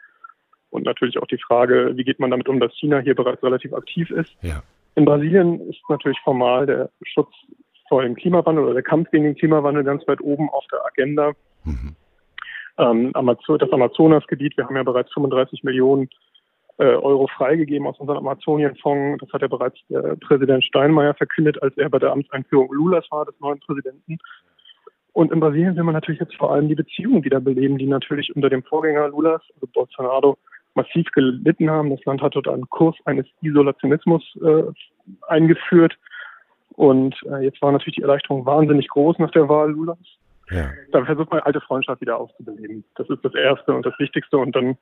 Und 0.69 0.85
natürlich 0.85 1.19
auch 1.19 1.27
die 1.27 1.39
Frage, 1.39 1.93
wie 1.97 2.05
geht 2.05 2.21
man 2.21 2.31
damit 2.31 2.49
um, 2.49 2.61
dass 2.61 2.75
China 2.75 2.99
hier 2.99 3.15
bereits 3.15 3.43
relativ 3.43 3.73
aktiv 3.73 4.11
ist. 4.11 4.37
Ja. 4.43 4.63
In 4.97 5.07
Brasilien 5.07 5.61
ist 5.71 5.81
natürlich 5.89 6.19
formal 6.23 6.67
der 6.67 6.91
Schutz 7.05 7.33
vor 7.89 8.03
dem 8.03 8.17
Klimawandel 8.17 8.65
oder 8.65 8.75
der 8.75 8.83
Kampf 8.83 9.11
gegen 9.11 9.25
den 9.25 9.35
Klimawandel 9.35 9.83
ganz 9.83 10.07
weit 10.07 10.21
oben 10.21 10.51
auf 10.51 10.65
der 10.71 10.85
Agenda. 10.85 11.33
Mhm 11.65 11.97
ähm, 12.79 13.13
das 13.13 13.73
Amazonasgebiet. 13.73 14.57
Wir 14.57 14.65
haben 14.65 14.77
ja 14.77 14.83
bereits 14.83 15.13
35 15.13 15.63
Millionen 15.65 16.09
äh, 16.79 16.85
Euro 16.85 17.29
freigegeben 17.29 17.87
aus 17.87 17.99
unserem 17.99 18.19
Amazonienfonds. 18.19 19.25
Das 19.25 19.33
hat 19.33 19.43
ja 19.43 19.49
bereits 19.49 19.79
der 19.89 20.17
Präsident 20.17 20.65
Steinmeier 20.65 21.15
verkündet, 21.15 21.63
als 21.63 21.77
er 21.77 21.89
bei 21.89 21.99
der 21.99 22.13
Amtseinführung 22.13 22.73
Lulas 22.73 23.07
war, 23.11 23.25
des 23.25 23.39
neuen 23.41 23.61
Präsidenten. 23.61 24.19
Und 25.13 25.31
in 25.31 25.39
Brasilien 25.39 25.77
will 25.77 25.85
man 25.85 25.95
natürlich 25.95 26.21
jetzt 26.21 26.35
vor 26.35 26.53
allem 26.53 26.69
die 26.69 26.75
Beziehungen 26.75 27.23
wiederbeleben, 27.23 27.79
die 27.79 27.87
natürlich 27.87 28.35
unter 28.35 28.51
dem 28.51 28.65
Vorgänger 28.65 29.09
Lulas, 29.09 29.43
also 29.55 29.69
Bolsonaro, 29.73 30.37
massiv 30.75 31.07
gelitten 31.13 31.71
haben. 31.71 31.91
Das 31.91 32.05
Land 32.05 32.21
hat 32.21 32.35
dort 32.35 32.49
einen 32.49 32.69
Kurs 32.69 32.97
eines 33.05 33.27
Isolationismus 33.41 34.23
äh, 34.43 34.65
eingeführt. 35.29 35.97
Und 36.73 37.15
äh, 37.31 37.45
jetzt 37.45 37.63
war 37.63 37.71
natürlich 37.71 37.95
die 37.95 38.03
Erleichterung 38.03 38.45
wahnsinnig 38.45 38.89
groß 38.89 39.21
nach 39.21 39.31
der 39.31 39.49
Wahl 39.49 39.71
Lulas. 39.71 39.99
Ja. 40.51 40.71
Dann 40.93 41.07
versucht 41.07 41.31
man 41.31 41.41
alte 41.41 41.61
Freundschaft 41.61 42.01
wieder 42.01 42.19
aufzubeleben. 42.19 42.85
Das 42.97 43.09
ist 43.09 43.25
das 43.25 43.35
Erste 43.35 43.75
und 43.75 43.85
das 43.85 43.99
Wichtigste 43.99 44.37
und 44.39 44.55
dann 44.55 44.77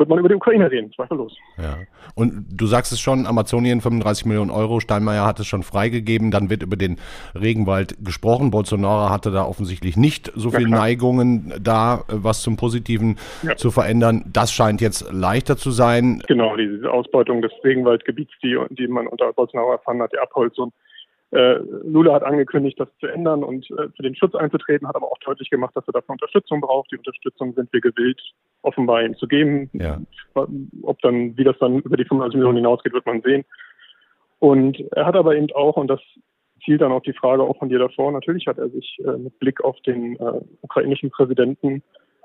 wird 0.00 0.08
man 0.08 0.18
über 0.18 0.30
die 0.30 0.34
Ukraine 0.34 0.70
reden, 0.70 0.90
zweifellos. 0.92 1.36
Ja. 1.58 1.76
Und 2.14 2.46
du 2.50 2.66
sagst 2.66 2.90
es 2.90 2.98
schon, 2.98 3.26
Amazonien 3.26 3.82
35 3.82 4.24
Millionen 4.24 4.50
Euro, 4.50 4.80
Steinmeier 4.80 5.26
hat 5.26 5.38
es 5.38 5.46
schon 5.46 5.62
freigegeben, 5.62 6.30
dann 6.30 6.48
wird 6.48 6.62
über 6.62 6.76
den 6.76 6.98
Regenwald 7.38 7.96
gesprochen. 8.02 8.50
Bolsonaro 8.50 9.10
hatte 9.10 9.30
da 9.30 9.44
offensichtlich 9.44 9.98
nicht 9.98 10.32
so 10.34 10.50
viele 10.50 10.70
Neigungen 10.70 11.52
da, 11.62 12.04
was 12.08 12.42
zum 12.42 12.56
Positiven 12.56 13.18
ja. 13.42 13.56
zu 13.56 13.70
verändern. 13.70 14.24
Das 14.32 14.50
scheint 14.50 14.80
jetzt 14.80 15.12
leichter 15.12 15.58
zu 15.58 15.70
sein. 15.70 16.22
Genau, 16.26 16.56
diese 16.56 16.90
Ausbeutung 16.90 17.42
des 17.42 17.52
Regenwaldgebiets, 17.62 18.32
die, 18.42 18.58
die 18.70 18.88
man 18.88 19.06
unter 19.06 19.32
Bolsonaro 19.34 19.72
erfahren 19.72 20.00
hat, 20.00 20.12
die 20.12 20.18
Abholzung 20.18 20.72
äh, 21.32 21.58
Lula 21.84 22.14
hat 22.14 22.24
angekündigt, 22.24 22.78
das 22.80 22.88
zu 22.98 23.06
ändern 23.06 23.44
und 23.44 23.70
äh, 23.70 23.88
für 23.94 24.02
den 24.02 24.16
Schutz 24.16 24.34
einzutreten, 24.34 24.88
hat 24.88 24.96
aber 24.96 25.12
auch 25.12 25.18
deutlich 25.18 25.48
gemacht, 25.48 25.76
dass 25.76 25.86
er 25.86 25.92
dafür 25.92 26.14
Unterstützung 26.14 26.60
braucht. 26.60 26.90
Die 26.90 26.98
Unterstützung 26.98 27.54
sind 27.54 27.72
wir 27.72 27.80
gewillt, 27.80 28.20
offenbar 28.62 29.02
ihm 29.02 29.16
zu 29.16 29.28
geben. 29.28 29.70
Ja. 29.72 30.00
Ob 30.34 31.00
dann, 31.02 31.36
wie 31.36 31.44
das 31.44 31.56
dann 31.58 31.80
über 31.80 31.96
die 31.96 32.04
35 32.04 32.36
Millionen 32.36 32.56
hinausgeht, 32.56 32.92
wird 32.92 33.06
man 33.06 33.22
sehen. 33.22 33.44
Und 34.40 34.80
er 34.92 35.06
hat 35.06 35.14
aber 35.14 35.36
eben 35.36 35.52
auch, 35.52 35.76
und 35.76 35.88
das 35.88 36.00
zielt 36.64 36.80
dann 36.80 36.92
auf 36.92 37.04
die 37.04 37.12
Frage 37.12 37.42
auch 37.42 37.58
von 37.58 37.68
dir 37.68 37.78
davor, 37.78 38.10
natürlich 38.10 38.46
hat 38.46 38.58
er 38.58 38.68
sich 38.70 38.98
äh, 39.04 39.16
mit 39.16 39.38
Blick 39.38 39.62
auf 39.62 39.80
den 39.82 40.16
äh, 40.16 40.40
ukrainischen 40.62 41.10
Präsidenten 41.10 41.82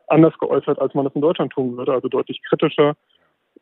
anders 0.08 0.38
geäußert, 0.40 0.80
als 0.80 0.94
man 0.94 1.06
das 1.06 1.16
in 1.16 1.22
Deutschland 1.22 1.52
tun 1.52 1.78
würde, 1.78 1.94
also 1.94 2.08
deutlich 2.08 2.42
kritischer 2.44 2.96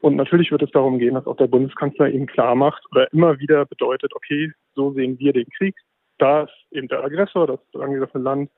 und 0.02 0.18
natürlich 0.18 0.52
wird 0.52 0.62
es 0.62 0.72
darum 0.72 1.00
gehen, 1.00 1.14
dass 1.14 1.28
auch 1.28 1.38
der 1.38 1.48
Bundeskanzler 1.48 2.10
eben 2.10 2.26
klar 2.26 2.56
macht 2.56 2.84
oder 2.92 3.12
immer 3.14 3.40
wieder 3.40 3.66
bedeutet, 3.66 4.14
okay, 4.14 4.52
so 4.76 4.92
sehen 4.94 5.20
wir 5.20 5.34
den 5.34 5.48
Krieg. 5.58 5.76
Da 6.18 6.44
ist 6.44 6.54
eben 6.72 6.88
der 6.88 7.04
Aggressor, 7.04 7.48
das 7.48 7.60
angegriffene 7.74 8.24
Land. 8.24 8.52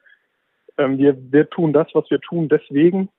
Ähm, 0.77 0.97
wir, 0.97 1.15
wir 1.31 1.49
tun 1.49 1.73
das, 1.73 1.87
was 1.93 2.09
wir 2.09 2.19
tun, 2.19 2.49
deswegen. 2.49 3.09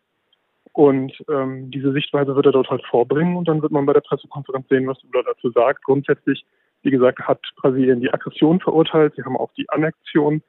Und 0.72 1.12
ähm, 1.30 1.70
diese 1.70 1.92
Sichtweise 1.92 2.36
wird 2.36 2.46
er 2.46 2.52
dort 2.52 2.68
halt 2.68 2.84
vorbringen 2.84 3.36
und 3.36 3.48
dann 3.48 3.62
wird 3.62 3.72
man 3.72 3.86
bei 3.86 3.94
der 3.94 4.02
Pressekonferenz 4.02 4.68
sehen, 4.68 4.86
was 4.86 5.02
Lula 5.04 5.22
dazu 5.26 5.50
sagt. 5.50 5.82
Grundsätzlich, 5.84 6.44
wie 6.82 6.90
gesagt, 6.90 7.20
hat 7.20 7.40
Brasilien 7.56 8.00
die 8.00 8.12
Aggression 8.12 8.60
verurteilt. 8.60 9.14
Sie 9.16 9.22
haben 9.22 9.38
auch 9.38 9.52
die 9.54 9.68
Annexion 9.70 10.42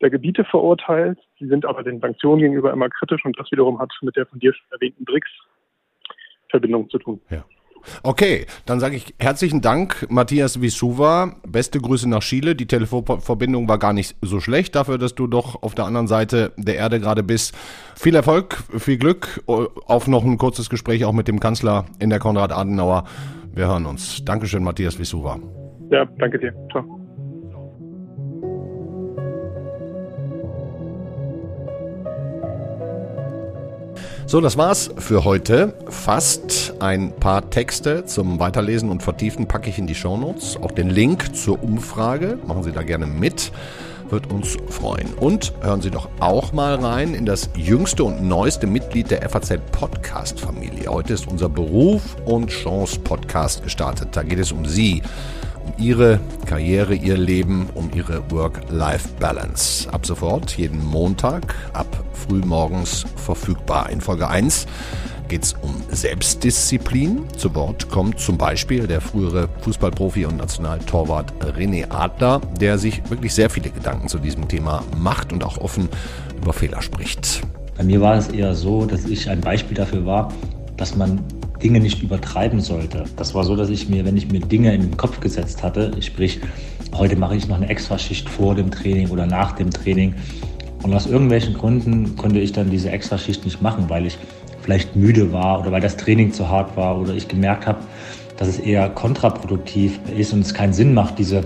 der 0.00 0.10
Gebiete 0.10 0.44
verurteilt. 0.44 1.18
Sie 1.38 1.46
sind 1.46 1.66
aber 1.66 1.82
den 1.82 2.00
Sanktionen 2.00 2.40
gegenüber 2.40 2.72
immer 2.72 2.88
kritisch 2.88 3.24
und 3.24 3.38
das 3.38 3.50
wiederum 3.52 3.78
hat 3.78 3.92
mit 4.00 4.16
der 4.16 4.26
von 4.26 4.38
dir 4.38 4.54
schon 4.54 4.66
erwähnten 4.70 5.04
BRICS 5.04 5.30
Verbindung 6.48 6.88
zu 6.88 6.98
tun. 6.98 7.20
Ja. 7.28 7.44
Okay, 8.02 8.46
dann 8.64 8.80
sage 8.80 8.96
ich 8.96 9.14
herzlichen 9.18 9.60
Dank, 9.60 10.06
Matthias 10.08 10.60
Wisuva. 10.60 11.36
Beste 11.46 11.80
Grüße 11.80 12.08
nach 12.08 12.20
Chile. 12.20 12.54
Die 12.54 12.66
Telefonverbindung 12.66 13.68
war 13.68 13.78
gar 13.78 13.92
nicht 13.92 14.16
so 14.22 14.40
schlecht 14.40 14.74
dafür, 14.74 14.98
dass 14.98 15.14
du 15.14 15.26
doch 15.26 15.62
auf 15.62 15.74
der 15.74 15.84
anderen 15.84 16.06
Seite 16.06 16.52
der 16.56 16.76
Erde 16.76 17.00
gerade 17.00 17.22
bist. 17.22 17.54
Viel 17.94 18.14
Erfolg, 18.14 18.62
viel 18.78 18.98
Glück. 18.98 19.42
Auf 19.46 20.06
noch 20.08 20.24
ein 20.24 20.38
kurzes 20.38 20.70
Gespräch 20.70 21.04
auch 21.04 21.12
mit 21.12 21.28
dem 21.28 21.40
Kanzler 21.40 21.86
in 21.98 22.10
der 22.10 22.18
Konrad 22.18 22.52
Adenauer. 22.52 23.04
Wir 23.54 23.66
hören 23.68 23.86
uns. 23.86 24.24
Dankeschön, 24.24 24.62
Matthias 24.62 24.98
Wisuva. 24.98 25.38
Ja, 25.90 26.04
danke 26.18 26.38
dir. 26.38 26.52
Ciao. 26.70 27.05
So, 34.28 34.40
das 34.40 34.56
war's 34.56 34.90
für 34.98 35.22
heute. 35.22 35.72
Fast 35.88 36.74
ein 36.80 37.12
paar 37.12 37.48
Texte 37.48 38.06
zum 38.06 38.40
Weiterlesen 38.40 38.90
und 38.90 39.00
Vertiefen 39.04 39.46
packe 39.46 39.70
ich 39.70 39.78
in 39.78 39.86
die 39.86 39.94
Shownotes. 39.94 40.56
Auch 40.60 40.72
den 40.72 40.90
Link 40.90 41.36
zur 41.36 41.62
Umfrage. 41.62 42.36
Machen 42.44 42.64
Sie 42.64 42.72
da 42.72 42.82
gerne 42.82 43.06
mit. 43.06 43.52
Wird 44.10 44.32
uns 44.32 44.56
freuen. 44.68 45.14
Und 45.14 45.52
hören 45.60 45.80
Sie 45.80 45.92
doch 45.92 46.08
auch 46.18 46.52
mal 46.52 46.74
rein 46.74 47.14
in 47.14 47.24
das 47.24 47.50
jüngste 47.54 48.02
und 48.02 48.20
neueste 48.20 48.66
Mitglied 48.66 49.12
der 49.12 49.28
FAZ 49.30 49.60
Podcast 49.70 50.40
Familie. 50.40 50.88
Heute 50.88 51.12
ist 51.12 51.28
unser 51.28 51.48
Beruf 51.48 52.16
und 52.24 52.48
Chance 52.48 52.98
Podcast 52.98 53.62
gestartet. 53.62 54.08
Da 54.10 54.24
geht 54.24 54.40
es 54.40 54.50
um 54.50 54.66
Sie 54.66 55.02
ihre 55.78 56.20
Karriere, 56.46 56.94
ihr 56.94 57.16
Leben, 57.16 57.68
um 57.74 57.90
ihre 57.94 58.30
Work-Life-Balance. 58.30 59.92
Ab 59.92 60.06
sofort, 60.06 60.56
jeden 60.56 60.84
Montag, 60.84 61.54
ab 61.72 61.86
frühmorgens 62.12 63.04
verfügbar. 63.16 63.90
In 63.90 64.00
Folge 64.00 64.28
1 64.28 64.66
geht 65.28 65.44
es 65.44 65.52
um 65.54 65.82
Selbstdisziplin. 65.90 67.24
Zu 67.36 67.54
Wort 67.54 67.88
kommt 67.90 68.20
zum 68.20 68.38
Beispiel 68.38 68.86
der 68.86 69.00
frühere 69.00 69.48
Fußballprofi 69.60 70.24
und 70.26 70.36
Nationaltorwart 70.36 71.32
René 71.56 71.90
Adler, 71.90 72.40
der 72.60 72.78
sich 72.78 73.08
wirklich 73.10 73.34
sehr 73.34 73.50
viele 73.50 73.70
Gedanken 73.70 74.08
zu 74.08 74.18
diesem 74.18 74.48
Thema 74.48 74.82
macht 74.96 75.32
und 75.32 75.44
auch 75.44 75.58
offen 75.58 75.88
über 76.36 76.52
Fehler 76.52 76.82
spricht. 76.82 77.42
Bei 77.76 77.84
mir 77.84 78.00
war 78.00 78.16
es 78.16 78.28
eher 78.28 78.54
so, 78.54 78.86
dass 78.86 79.04
ich 79.04 79.28
ein 79.28 79.40
Beispiel 79.40 79.76
dafür 79.76 80.06
war, 80.06 80.32
dass 80.76 80.96
man 80.96 81.20
Dinge 81.62 81.80
nicht 81.80 82.02
übertreiben 82.02 82.60
sollte. 82.60 83.04
Das 83.16 83.34
war 83.34 83.44
so, 83.44 83.56
dass 83.56 83.68
ich 83.70 83.88
mir, 83.88 84.04
wenn 84.04 84.16
ich 84.16 84.30
mir 84.30 84.40
Dinge 84.40 84.74
in 84.74 84.82
den 84.82 84.96
Kopf 84.96 85.20
gesetzt 85.20 85.62
hatte, 85.62 85.90
sprich, 86.00 86.40
heute 86.94 87.16
mache 87.16 87.36
ich 87.36 87.48
noch 87.48 87.56
eine 87.56 87.68
Extraschicht 87.68 88.28
vor 88.28 88.54
dem 88.54 88.70
Training 88.70 89.08
oder 89.10 89.26
nach 89.26 89.52
dem 89.52 89.70
Training. 89.70 90.14
Und 90.82 90.94
aus 90.94 91.06
irgendwelchen 91.06 91.54
Gründen 91.54 92.16
konnte 92.16 92.38
ich 92.38 92.52
dann 92.52 92.70
diese 92.70 92.90
Extraschicht 92.90 93.44
nicht 93.44 93.62
machen, 93.62 93.88
weil 93.88 94.06
ich 94.06 94.18
vielleicht 94.60 94.96
müde 94.96 95.32
war 95.32 95.60
oder 95.60 95.72
weil 95.72 95.80
das 95.80 95.96
Training 95.96 96.32
zu 96.32 96.48
hart 96.48 96.76
war 96.76 97.00
oder 97.00 97.14
ich 97.14 97.28
gemerkt 97.28 97.66
habe, 97.66 97.78
dass 98.36 98.48
es 98.48 98.58
eher 98.58 98.88
kontraproduktiv 98.90 99.98
ist 100.16 100.32
und 100.32 100.40
es 100.40 100.52
keinen 100.52 100.72
Sinn 100.72 100.92
macht, 100.92 101.18
diese 101.18 101.44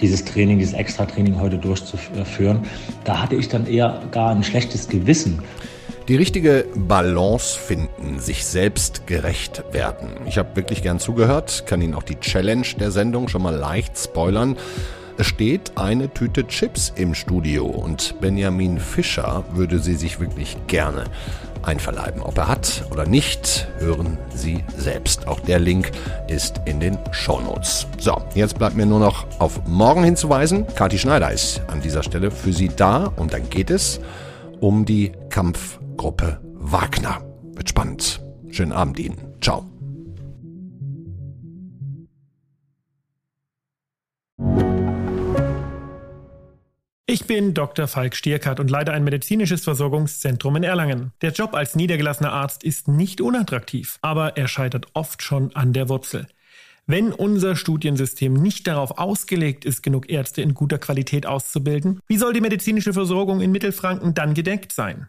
dieses 0.00 0.24
Training, 0.24 0.58
dieses 0.58 0.74
Extra-Training 0.74 1.40
heute 1.40 1.58
durchzuführen. 1.58 2.60
Da 3.04 3.22
hatte 3.22 3.36
ich 3.36 3.48
dann 3.48 3.66
eher 3.66 4.00
gar 4.10 4.30
ein 4.30 4.42
schlechtes 4.42 4.88
Gewissen. 4.88 5.42
Die 6.10 6.16
richtige 6.16 6.66
Balance 6.74 7.56
finden, 7.56 8.18
sich 8.18 8.44
selbst 8.44 9.06
gerecht 9.06 9.62
werden. 9.70 10.08
Ich 10.26 10.38
habe 10.38 10.56
wirklich 10.56 10.82
gern 10.82 10.98
zugehört, 10.98 11.66
kann 11.66 11.80
Ihnen 11.80 11.94
auch 11.94 12.02
die 12.02 12.18
Challenge 12.18 12.66
der 12.80 12.90
Sendung 12.90 13.28
schon 13.28 13.42
mal 13.42 13.54
leicht 13.54 13.96
spoilern. 13.96 14.56
Es 15.18 15.28
steht 15.28 15.78
eine 15.78 16.12
Tüte 16.12 16.48
Chips 16.48 16.92
im 16.96 17.14
Studio 17.14 17.64
und 17.64 18.20
Benjamin 18.20 18.80
Fischer 18.80 19.44
würde 19.52 19.78
sie 19.78 19.94
sich 19.94 20.18
wirklich 20.18 20.56
gerne 20.66 21.04
einverleiben. 21.62 22.22
Ob 22.22 22.36
er 22.38 22.48
hat 22.48 22.86
oder 22.90 23.06
nicht, 23.06 23.68
hören 23.78 24.18
Sie 24.34 24.64
selbst. 24.76 25.28
Auch 25.28 25.38
der 25.38 25.60
Link 25.60 25.92
ist 26.26 26.60
in 26.64 26.80
den 26.80 26.98
Shownotes. 27.12 27.86
So, 28.00 28.20
jetzt 28.34 28.58
bleibt 28.58 28.74
mir 28.74 28.86
nur 28.86 28.98
noch 28.98 29.28
auf 29.38 29.64
morgen 29.64 30.02
hinzuweisen. 30.02 30.66
Kati 30.74 30.98
Schneider 30.98 31.30
ist 31.30 31.62
an 31.68 31.80
dieser 31.80 32.02
Stelle 32.02 32.32
für 32.32 32.52
Sie 32.52 32.68
da 32.74 33.12
und 33.14 33.32
dann 33.32 33.48
geht 33.48 33.70
es 33.70 34.00
um 34.58 34.84
die 34.84 35.12
Kampfgruppe 36.00 36.40
Wagner. 36.54 37.20
Wird 37.52 37.68
spannend. 37.68 38.22
Schönen 38.48 38.72
Abend 38.72 38.98
Ihnen. 38.98 39.18
Ciao. 39.42 39.66
Ich 47.04 47.26
bin 47.26 47.52
Dr. 47.52 47.86
Falk 47.86 48.16
Stierkart 48.16 48.60
und 48.60 48.70
leite 48.70 48.92
ein 48.92 49.04
medizinisches 49.04 49.64
Versorgungszentrum 49.64 50.56
in 50.56 50.62
Erlangen. 50.62 51.12
Der 51.20 51.32
Job 51.32 51.52
als 51.54 51.76
niedergelassener 51.76 52.32
Arzt 52.32 52.64
ist 52.64 52.88
nicht 52.88 53.20
unattraktiv, 53.20 53.98
aber 54.00 54.38
er 54.38 54.48
scheitert 54.48 54.86
oft 54.94 55.22
schon 55.22 55.54
an 55.54 55.74
der 55.74 55.90
Wurzel. 55.90 56.26
Wenn 56.86 57.12
unser 57.12 57.56
Studiensystem 57.56 58.32
nicht 58.32 58.66
darauf 58.66 58.96
ausgelegt 58.96 59.66
ist, 59.66 59.82
genug 59.82 60.08
Ärzte 60.08 60.40
in 60.40 60.54
guter 60.54 60.78
Qualität 60.78 61.26
auszubilden, 61.26 62.00
wie 62.06 62.16
soll 62.16 62.32
die 62.32 62.40
medizinische 62.40 62.94
Versorgung 62.94 63.42
in 63.42 63.52
Mittelfranken 63.52 64.14
dann 64.14 64.32
gedeckt 64.32 64.72
sein? 64.72 65.08